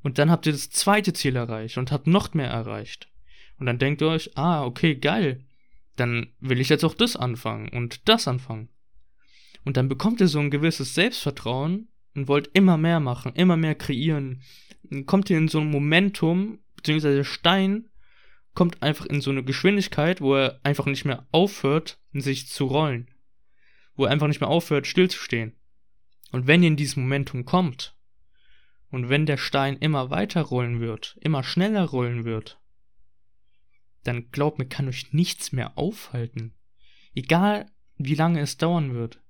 Und 0.03 0.19
dann 0.19 0.29
habt 0.29 0.45
ihr 0.45 0.51
das 0.51 0.69
zweite 0.69 1.11
Ziel 1.13 1.35
erreicht 1.35 1.79
und 1.79 1.91
habt 1.91 2.05
noch 2.05 2.35
mehr 2.35 2.51
erreicht. 2.51 3.09
Und 3.57 3.65
dann 3.65 3.79
denkt 3.79 4.03
ihr 4.03 4.07
euch, 4.07 4.37
ah, 4.37 4.63
okay, 4.63 4.93
geil. 4.93 5.43
Dann 5.95 6.27
will 6.41 6.61
ich 6.61 6.69
jetzt 6.69 6.85
auch 6.85 6.93
das 6.93 7.15
anfangen 7.15 7.69
und 7.69 8.07
das 8.07 8.27
anfangen. 8.27 8.69
Und 9.65 9.77
dann 9.77 9.89
bekommt 9.89 10.21
ihr 10.21 10.27
so 10.27 10.37
ein 10.37 10.51
gewisses 10.51 10.93
Selbstvertrauen 10.93 11.87
und 12.13 12.27
wollt 12.27 12.51
immer 12.53 12.77
mehr 12.77 12.99
machen, 12.99 13.33
immer 13.33 13.57
mehr 13.57 13.73
kreieren. 13.73 14.43
Dann 14.83 15.07
kommt 15.07 15.31
ihr 15.31 15.39
in 15.39 15.47
so 15.47 15.59
ein 15.59 15.71
Momentum, 15.71 16.59
beziehungsweise 16.75 17.23
Stein 17.23 17.88
kommt 18.53 18.81
einfach 18.81 19.05
in 19.05 19.21
so 19.21 19.31
eine 19.31 19.43
Geschwindigkeit, 19.43 20.21
wo 20.21 20.35
er 20.35 20.59
einfach 20.63 20.85
nicht 20.85 21.05
mehr 21.05 21.27
aufhört, 21.31 21.99
sich 22.13 22.47
zu 22.47 22.65
rollen. 22.65 23.09
Wo 23.95 24.05
er 24.05 24.11
einfach 24.11 24.27
nicht 24.27 24.41
mehr 24.41 24.49
aufhört, 24.49 24.87
stillzustehen. 24.87 25.55
Und 26.31 26.47
wenn 26.47 26.63
ihr 26.63 26.67
in 26.67 26.77
dieses 26.77 26.95
Momentum 26.95 27.45
kommt, 27.45 27.95
und 28.91 29.09
wenn 29.09 29.25
der 29.25 29.37
Stein 29.37 29.77
immer 29.77 30.09
weiter 30.09 30.41
rollen 30.41 30.79
wird, 30.79 31.17
immer 31.21 31.43
schneller 31.43 31.85
rollen 31.85 32.25
wird, 32.25 32.59
dann 34.03 34.31
glaubt 34.31 34.57
mir, 34.57 34.67
kann 34.67 34.87
euch 34.87 35.13
nichts 35.13 35.51
mehr 35.51 35.77
aufhalten. 35.77 36.55
Egal, 37.13 37.71
wie 37.97 38.15
lange 38.15 38.39
es 38.39 38.57
dauern 38.57 38.93
wird. 38.93 39.21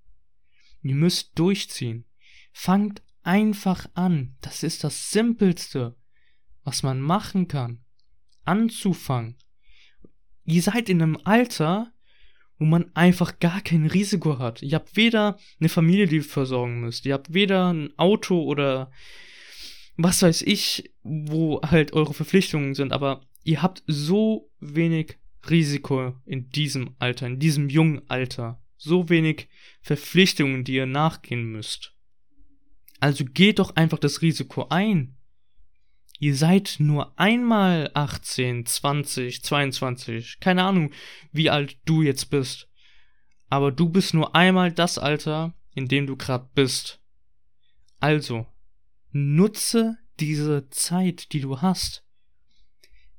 Ihr 0.82 0.96
müsst 0.96 1.38
durchziehen. 1.38 2.06
Fangt 2.54 3.02
einfach 3.24 3.88
an. 3.96 4.38
Das 4.42 4.64
ist 4.64 4.84
das 4.84 5.12
Simpelste, 5.12 5.96
was 6.64 6.84
man 6.84 7.02
machen 7.02 7.48
kann. 7.48 7.84
Anzufangen. 8.50 9.36
Ihr 10.46 10.64
seid 10.64 10.90
in 10.90 11.02
einem 11.02 11.20
Alter, 11.24 11.94
wo 12.58 12.66
man 12.66 12.90
einfach 12.96 13.38
gar 13.40 13.62
kein 13.62 13.86
Risiko 13.86 14.40
hat. 14.40 14.64
Ihr 14.64 14.74
habt 14.74 14.96
weder 14.98 15.38
eine 15.60 15.70
Familie, 15.70 16.08
die 16.08 16.18
ihr 16.18 16.24
versorgen 16.24 16.82
müsst. 16.82 17.06
Ihr 17.06 17.14
habt 17.14 17.32
weder 17.32 17.72
ein 17.72 17.94
Auto 17.98 18.42
oder 18.42 18.92
was 19.98 20.24
weiß 20.24 20.42
ich, 20.42 20.92
wo 21.04 21.62
halt 21.62 21.94
eure 21.94 22.16
Verpflichtungen 22.16 22.74
sind, 22.74 22.92
aber 22.92 23.22
ihr 23.44 23.62
habt 23.62 23.84
so 23.86 24.50
wenig 24.60 25.20
Risiko 25.48 26.16
in 26.26 26.50
diesem 26.50 26.96
Alter, 26.98 27.28
in 27.28 27.38
diesem 27.38 27.70
jungen 27.70 28.02
Alter, 28.10 28.60
so 28.78 29.10
wenig 29.10 29.48
Verpflichtungen, 29.82 30.64
die 30.64 30.74
ihr 30.74 30.88
nachgehen 30.88 31.52
müsst. 31.52 31.94
Also 33.00 33.26
geht 33.26 33.60
doch 33.60 33.76
einfach 33.76 34.00
das 34.00 34.24
Risiko 34.24 34.68
ein. 34.70 35.19
Ihr 36.20 36.36
seid 36.36 36.76
nur 36.80 37.18
einmal 37.18 37.92
18, 37.94 38.66
20, 38.66 39.44
22, 39.44 40.40
keine 40.40 40.64
Ahnung, 40.64 40.92
wie 41.32 41.50
alt 41.50 41.78
du 41.86 42.02
jetzt 42.02 42.30
bist. 42.30 42.68
Aber 43.50 43.72
du 43.72 43.90
bist 43.90 44.14
nur 44.14 44.36
einmal 44.36 44.72
das 44.72 44.98
Alter, 44.98 45.54
in 45.74 45.88
dem 45.88 46.06
du 46.08 46.16
gerade 46.16 46.50
bist. 46.54 47.00
Also, 48.00 48.46
nutze 49.12 49.98
diese 50.20 50.70
Zeit, 50.70 51.32
die 51.32 51.40
du 51.40 51.62
hast 51.62 52.04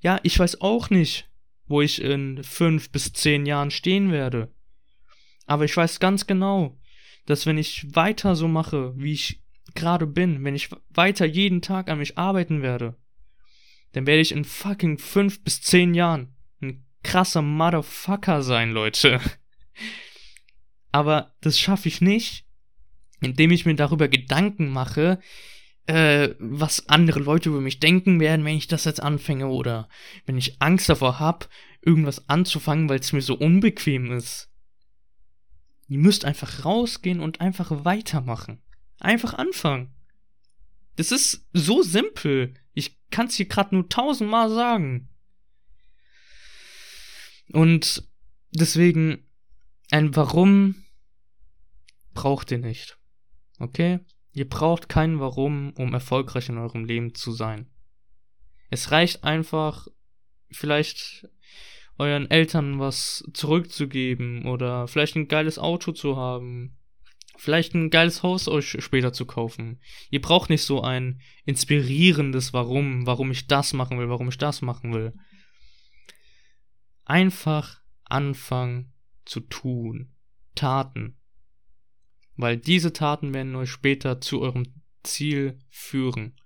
ja, 0.01 0.19
ich 0.23 0.39
weiß 0.39 0.61
auch 0.61 0.91
nicht, 0.91 1.29
wo 1.67 1.81
ich 1.81 2.03
in 2.03 2.43
fünf 2.43 2.91
bis 2.91 3.13
zehn 3.13 3.47
Jahren 3.47 3.71
stehen 3.71 4.11
werde. 4.11 4.53
Aber 5.47 5.65
ich 5.65 5.77
weiß 5.77 6.01
ganz 6.01 6.27
genau, 6.27 6.79
dass 7.27 7.47
wenn 7.47 7.59
ich 7.59 7.95
weiter 7.95 8.35
so 8.35 8.49
mache, 8.49 8.95
wie 8.97 9.13
ich 9.13 9.43
gerade 9.75 10.07
bin, 10.07 10.45
wenn 10.45 10.55
ich 10.55 10.71
weiter 10.91 11.27
jeden 11.27 11.63
Tag 11.63 11.89
an 11.89 11.99
mich 11.99 12.19
arbeiten 12.19 12.63
werde, 12.63 12.97
dann 13.93 14.07
werde 14.07 14.21
ich 14.21 14.33
in 14.33 14.45
fucking 14.45 14.99
fünf 14.99 15.43
bis 15.43 15.63
zehn 15.63 15.95
Jahren 15.95 16.35
ein 16.61 16.85
krasser 17.03 17.43
Motherfucker 17.43 18.43
sein, 18.43 18.71
Leute. 18.71 19.21
Aber 20.93 21.35
das 21.41 21.59
schaffe 21.59 21.89
ich 21.89 22.01
nicht, 22.01 22.45
indem 23.21 23.51
ich 23.51 23.67
mir 23.67 23.75
darüber 23.75 24.09
Gedanken 24.09 24.71
mache, 24.71 25.21
äh, 25.87 26.35
was 26.39 26.89
andere 26.89 27.21
Leute 27.21 27.49
über 27.49 27.61
mich 27.61 27.81
denken 27.81 28.21
werden, 28.21 28.45
wenn 28.45 28.57
ich 28.57 28.69
das 28.69 28.85
jetzt 28.85 29.03
anfange 29.03 29.49
oder 29.49 29.89
wenn 30.27 30.39
ich 30.39 30.61
Angst 30.61 30.89
davor 30.89 31.19
habe, 31.19 31.47
irgendwas 31.83 32.29
anzufangen, 32.29 32.89
weil 32.89 33.01
es 33.01 33.13
mir 33.13 33.23
so 33.23 33.35
unbequem 33.35 34.13
ist. 34.13 34.51
Ihr 35.89 35.99
müsst 35.99 36.25
einfach 36.25 36.65
rausgehen 36.65 37.21
und 37.21 37.41
einfach 37.41 37.85
weitermachen. 37.85 38.63
Einfach 39.01 39.35
anfangen. 39.35 39.93
Das 40.97 41.11
ist 41.11 41.49
so 41.53 41.83
simpel. 41.83 42.55
Ich 42.75 42.99
kann 43.11 43.27
es 43.27 43.35
hier 43.35 43.47
gerade 43.47 43.75
nur 43.75 43.89
tausendmal 43.89 44.51
sagen. 44.51 45.09
Und 47.53 48.09
deswegen, 48.53 49.27
ein 49.91 50.15
Warum 50.15 50.85
braucht 52.15 52.51
ihr 52.51 52.59
nicht. 52.59 52.99
Okay? 53.59 54.01
Ihr 54.33 54.49
braucht 54.49 54.89
kein 54.89 55.19
Warum, 55.19 55.73
um 55.73 55.95
erfolgreich 55.95 56.49
in 56.49 56.59
eurem 56.59 56.85
Leben 56.85 57.15
zu 57.15 57.33
sein. 57.33 57.71
Es 58.69 58.91
reicht 58.93 59.25
einfach, 59.25 59.89
vielleicht 60.51 61.27
euren 61.99 62.31
Eltern 62.31 62.79
was 62.79 63.25
zurückzugeben 63.35 64.47
oder 64.47 64.87
vielleicht 64.87 65.17
ein 65.17 65.29
geiles 65.29 65.59
Auto 65.59 65.93
zu 65.93 66.17
haben, 66.17 66.79
vielleicht 67.41 67.75
ein 67.75 67.89
geiles 67.89 68.23
Haus 68.23 68.49
euch 68.49 68.77
später 68.81 69.13
zu 69.13 69.25
kaufen. 69.25 69.81
Ihr 70.11 70.21
braucht 70.21 70.51
nicht 70.51 70.63
so 70.63 70.83
ein 70.83 71.21
inspirierendes 71.47 72.53
Warum, 72.53 73.07
warum 73.07 73.31
ich 73.31 73.47
das 73.47 73.73
machen 73.73 73.99
will, 73.99 74.11
warum 74.11 74.29
ich 74.29 74.37
das 74.37 74.61
machen 74.61 74.93
will. 74.93 75.15
Einfach 77.05 77.81
anfangen 78.05 78.93
zu 79.25 79.41
tun. 79.41 80.13
Taten. 80.55 81.17
Weil 82.37 82.59
diese 82.59 82.93
Taten 82.93 83.33
werden 83.33 83.55
euch 83.55 83.71
später 83.71 84.21
zu 84.21 84.43
eurem 84.43 84.67
Ziel 85.03 85.59
führen. 85.71 86.37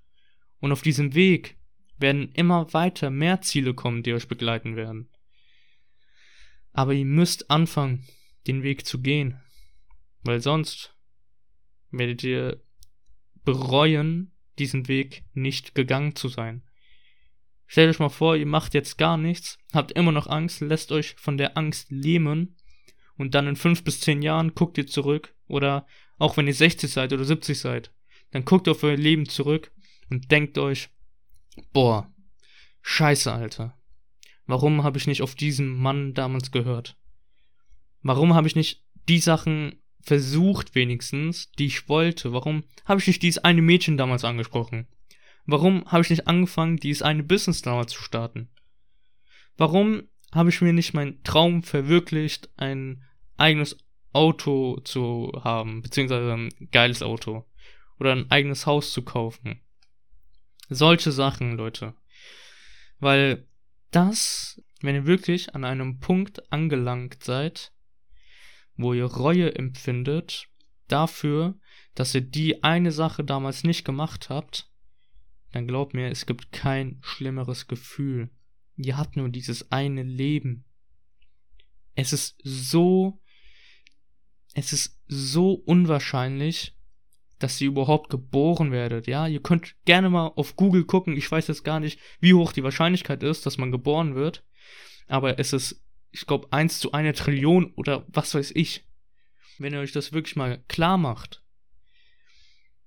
Und 0.61 0.71
auf 0.71 0.83
diesem 0.83 1.15
Weg 1.15 1.59
werden 1.99 2.31
immer 2.33 2.73
weiter 2.73 3.11
mehr 3.11 3.41
Ziele 3.41 3.75
kommen, 3.75 4.05
die 4.05 4.13
euch 4.13 4.29
begleiten 4.29 4.77
werden. 4.77 5.11
Aber 6.73 6.93
ihr 6.93 7.05
müsst 7.05 7.51
anfangen, 7.51 8.05
den 8.47 8.63
Weg 8.63 8.87
zu 8.87 9.01
gehen. 9.01 9.41
Weil 10.25 10.41
sonst 10.41 10.95
werdet 11.91 12.23
ihr 12.25 12.61
bereuen, 13.45 14.33
diesen 14.59 14.89
Weg 14.89 15.25
nicht 15.35 15.75
gegangen 15.75 16.17
zu 16.17 16.29
sein. 16.29 16.63
Stellt 17.67 17.91
euch 17.91 17.99
mal 17.99 18.09
vor, 18.09 18.37
ihr 18.37 18.47
macht 18.47 18.75
jetzt 18.75 18.99
gar 18.99 19.17
nichts, 19.17 19.59
habt 19.73 19.93
immer 19.93 20.13
noch 20.13 20.27
Angst, 20.27 20.61
lässt 20.61 20.93
euch 20.93 21.15
von 21.17 21.37
der 21.37 21.57
Angst 21.57 21.91
lähmen 21.91 22.57
und 23.17 23.35
dann 23.35 23.47
in 23.47 23.57
fünf 23.57 23.85
bis 23.85 24.01
zehn 24.01 24.23
Jahren 24.23 24.55
guckt 24.55 24.79
ihr 24.79 24.87
zurück 24.87 25.35
oder 25.47 25.87
auch 26.19 26.37
wenn 26.37 26.47
ihr 26.47 26.55
60 26.55 26.91
seid 26.91 27.13
oder 27.13 27.25
70 27.25 27.59
seid, 27.59 27.93
dann 28.31 28.45
guckt 28.45 28.69
auf 28.69 28.83
euer 28.83 28.97
Leben 28.97 29.29
zurück 29.29 29.73
und 30.11 30.31
denkt 30.31 30.59
euch, 30.59 30.91
boah, 31.73 32.13
scheiße, 32.83 33.33
Alter. 33.33 33.79
Warum 34.47 34.85
habe 34.85 34.99
ich 34.99 35.07
nicht 35.07 35.23
auf 35.23 35.35
diesen 35.35 35.69
Mann 35.69 36.15
damals 36.15 36.51
gehört? 36.51 36.97
Warum 38.03 38.35
habe 38.35 38.47
ich 38.47 38.57
nicht 38.57 38.85
die 39.09 39.19
Sachen 39.19 39.81
versucht 40.05 40.75
wenigstens, 40.75 41.51
die 41.53 41.67
ich 41.67 41.89
wollte? 41.89 42.33
Warum 42.33 42.65
habe 42.85 43.01
ich 43.01 43.07
nicht 43.07 43.23
dieses 43.23 43.43
eine 43.43 43.63
Mädchen 43.63 43.97
damals 43.97 44.25
angesprochen? 44.25 44.87
Warum 45.47 45.85
habe 45.87 46.03
ich 46.03 46.11
nicht 46.11 46.27
angefangen, 46.27 46.77
dieses 46.77 47.03
eine 47.03 47.23
Business 47.23 47.63
damals 47.63 47.93
zu 47.93 48.03
starten? 48.03 48.49
Warum 49.57 50.05
habe 50.33 50.51
ich 50.51 50.61
mir 50.61 50.73
nicht 50.73 50.95
meinen 50.95 51.23
Traum 51.23 51.63
verwirklicht, 51.63 52.51
ein 52.57 53.03
eigenes 53.37 53.79
Auto 54.13 54.81
zu 54.81 55.33
haben, 55.43 55.83
beziehungsweise 55.83 56.33
ein 56.33 56.49
geiles 56.71 57.03
Auto 57.03 57.45
oder 57.99 58.13
ein 58.13 58.31
eigenes 58.31 58.67
Haus 58.67 58.93
zu 58.93 59.03
kaufen? 59.03 59.61
Solche 60.69 61.13
Sachen, 61.13 61.57
Leute. 61.57 61.95
Weil 62.99 63.47
das, 63.91 64.63
wenn 64.81 64.95
ihr 64.95 65.07
wirklich 65.07 65.55
an 65.55 65.65
einem 65.65 66.01
Punkt 66.01 66.51
angelangt 66.53 67.23
seid, 67.23 67.74
wo 68.77 68.93
ihr 68.93 69.07
Reue 69.07 69.55
empfindet 69.55 70.49
dafür, 70.89 71.59
dass 71.95 72.15
ihr 72.15 72.21
die 72.21 72.63
eine 72.65 72.93
Sache 72.93 73.25
damals 73.25 73.65
nicht 73.65 73.85
gemacht 73.85 74.29
habt, 74.29 74.71
dann 75.53 75.69
glaubt 75.69 75.95
mir, 75.95 76.09
es 76.11 76.27
gibt 76.27 76.51
kein 76.53 76.99
schlimmeres 77.01 77.69
Gefühl. 77.69 78.31
Ihr 78.77 78.97
habt 78.97 79.17
nur 79.17 79.29
dieses 79.29 79.71
eine 79.71 80.03
Leben. 80.03 80.65
Es 81.95 82.13
ist 82.13 82.37
so, 82.43 83.21
es 84.55 84.73
ist 84.73 85.01
so 85.07 85.53
unwahrscheinlich, 85.53 86.77
dass 87.39 87.61
ihr 87.61 87.69
überhaupt 87.69 88.11
geboren 88.11 88.73
werdet. 88.73 89.07
Ja, 89.07 89.29
ihr 89.29 89.43
könnt 89.43 89.77
gerne 89.85 90.11
mal 90.11 90.29
auf 90.29 90.57
Google 90.57 90.85
gucken. 90.85 91.17
Ich 91.17 91.31
weiß 91.31 91.47
jetzt 91.47 91.63
gar 91.63 91.79
nicht, 91.79 92.01
wie 92.19 92.35
hoch 92.35 92.53
die 92.53 92.65
Wahrscheinlichkeit 92.65 93.23
ist, 93.23 93.47
dass 93.47 93.59
man 93.59 93.71
geboren 93.71 94.15
wird. 94.15 94.45
Aber 95.07 95.39
es 95.39 95.53
ist, 95.53 95.84
ich 96.15 96.27
glaube, 96.27 96.53
eins 96.53 96.79
zu 96.79 96.93
einer 96.93 97.13
Trillion 97.13 97.73
oder 97.75 98.07
was 98.09 98.35
weiß 98.35 98.53
ich. 98.55 98.85
Wenn 99.59 99.73
ihr 99.73 99.81
euch 99.81 99.91
das 99.91 100.13
wirklich 100.13 100.37
mal 100.37 100.63
klar 100.69 100.97
macht, 100.97 101.43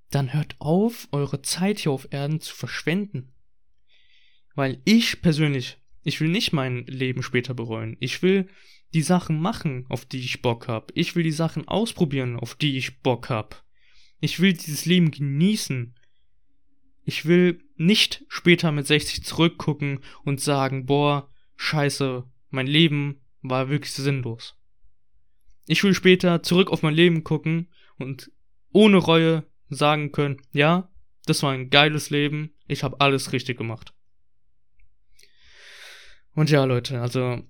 dann 0.10 0.34
hört 0.34 0.56
auf, 0.60 1.10
eure 1.12 1.42
Zeit 1.42 1.80
hier 1.80 1.92
auf 1.92 2.08
Erden 2.12 2.40
zu 2.40 2.56
verschwenden. 2.56 3.34
Weil 4.56 4.82
ich 4.86 5.22
persönlich, 5.22 5.78
ich 6.04 6.22
will 6.22 6.30
nicht 6.30 6.54
mein 6.54 6.86
Leben 6.86 7.22
später 7.22 7.54
bereuen. 7.54 7.98
Ich 8.00 8.22
will 8.22 8.48
die 8.94 9.02
Sachen 9.02 9.42
machen, 9.42 9.86
auf 9.90 10.06
die 10.06 10.20
ich 10.20 10.42
Bock 10.42 10.70
hab. 10.70 10.94
Ich 10.96 11.18
will 11.18 11.24
die 11.24 11.32
Sachen 11.32 11.68
ausprobieren, 11.68 12.38
auf 12.38 12.56
die 12.56 12.78
ich 12.78 13.02
Bock 13.02 13.30
hab. 13.30 13.66
Ich 14.22 14.40
will 14.40 14.54
dieses 14.54 14.86
Leben 14.86 15.12
genießen. 15.12 16.00
Ich 17.04 17.26
will 17.26 17.62
nicht 17.76 18.24
später 18.30 18.72
mit 18.72 18.88
60 18.88 19.26
zurückgucken 19.26 20.00
und 20.24 20.40
sagen, 20.40 20.86
boah, 20.86 21.30
scheiße, 21.58 22.24
mein 22.50 22.68
Leben 22.68 23.22
war 23.42 23.70
wirklich 23.70 23.94
sinnlos. 23.94 24.56
Ich 25.68 25.84
will 25.84 25.94
später 25.94 26.44
zurück 26.44 26.72
auf 26.72 26.82
mein 26.82 26.94
Leben 26.94 27.24
gucken 27.24 27.68
und 27.98 28.32
ohne 28.72 28.98
Reue 28.98 29.44
sagen 29.70 30.12
können, 30.12 30.42
ja, 30.52 30.90
das 31.26 31.44
war 31.44 31.52
ein 31.52 31.70
geiles 31.70 32.10
Leben, 32.10 32.54
ich 32.68 32.84
habe 32.84 33.02
alles 33.02 33.34
richtig 33.34 33.58
gemacht. 33.58 33.94
Und 36.34 36.50
ja, 36.50 36.64
Leute, 36.64 37.02
also 37.02 37.42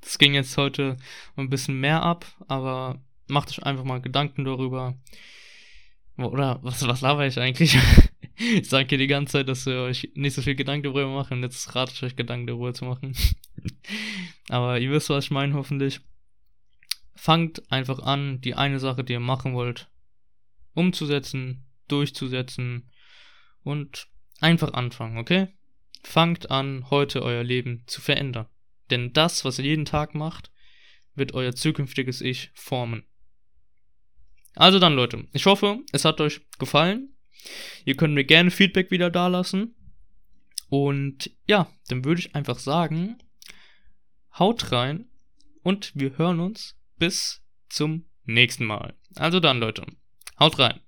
das 0.00 0.18
ging 0.18 0.34
jetzt 0.34 0.56
heute 0.56 0.96
ein 1.36 1.50
bisschen 1.50 1.78
mehr 1.78 2.02
ab, 2.02 2.26
aber 2.48 3.00
macht 3.28 3.50
euch 3.50 3.62
einfach 3.62 3.84
mal 3.84 4.00
Gedanken 4.00 4.44
darüber, 4.44 4.98
oder 6.16 6.58
was, 6.62 6.86
was 6.86 7.00
laber 7.00 7.26
ich 7.26 7.38
eigentlich? 7.38 7.78
ich 8.36 8.68
sage 8.68 8.88
hier 8.88 8.98
die 8.98 9.06
ganze 9.06 9.32
Zeit, 9.32 9.48
dass 9.48 9.66
ihr 9.66 9.80
euch 9.82 10.10
nicht 10.14 10.34
so 10.34 10.42
viel 10.42 10.56
Gedanken 10.56 10.84
darüber 10.84 11.06
macht 11.06 11.30
und 11.30 11.42
jetzt 11.42 11.74
rate 11.74 11.92
ich 11.94 12.02
euch 12.02 12.16
Gedanken 12.16 12.46
darüber 12.46 12.74
zu 12.74 12.84
machen. 12.84 13.14
Aber 14.48 14.78
ihr 14.78 14.90
wisst, 14.90 15.10
was 15.10 15.24
ich 15.24 15.30
meine, 15.30 15.54
hoffentlich. 15.54 16.00
Fangt 17.14 17.70
einfach 17.72 17.98
an, 17.98 18.40
die 18.40 18.54
eine 18.54 18.78
Sache, 18.78 19.02
die 19.02 19.14
ihr 19.14 19.20
machen 19.20 19.54
wollt, 19.54 19.90
umzusetzen, 20.74 21.66
durchzusetzen 21.88 22.90
und 23.64 24.06
einfach 24.40 24.72
anfangen, 24.72 25.18
okay? 25.18 25.48
Fangt 26.04 26.50
an, 26.50 26.88
heute 26.90 27.22
euer 27.22 27.42
Leben 27.42 27.82
zu 27.86 28.00
verändern. 28.00 28.46
Denn 28.90 29.12
das, 29.12 29.44
was 29.44 29.58
ihr 29.58 29.64
jeden 29.64 29.84
Tag 29.84 30.14
macht, 30.14 30.52
wird 31.14 31.34
euer 31.34 31.54
zukünftiges 31.54 32.20
Ich 32.20 32.50
formen. 32.54 33.04
Also 34.54 34.78
dann, 34.78 34.94
Leute, 34.94 35.26
ich 35.32 35.46
hoffe, 35.46 35.80
es 35.92 36.04
hat 36.04 36.20
euch 36.20 36.40
gefallen. 36.58 37.14
Ihr 37.84 37.96
könnt 37.96 38.14
mir 38.14 38.24
gerne 38.24 38.50
Feedback 38.50 38.90
wieder 38.90 39.10
dalassen. 39.10 39.74
Und 40.68 41.30
ja, 41.46 41.70
dann 41.88 42.04
würde 42.04 42.20
ich 42.20 42.34
einfach 42.34 42.58
sagen, 42.58 43.18
haut 44.38 44.72
rein 44.72 45.08
und 45.62 45.92
wir 45.94 46.18
hören 46.18 46.40
uns 46.40 46.76
bis 46.98 47.42
zum 47.68 48.04
nächsten 48.24 48.64
Mal. 48.64 48.94
Also 49.16 49.40
dann, 49.40 49.58
Leute, 49.58 49.86
haut 50.38 50.58
rein. 50.58 50.80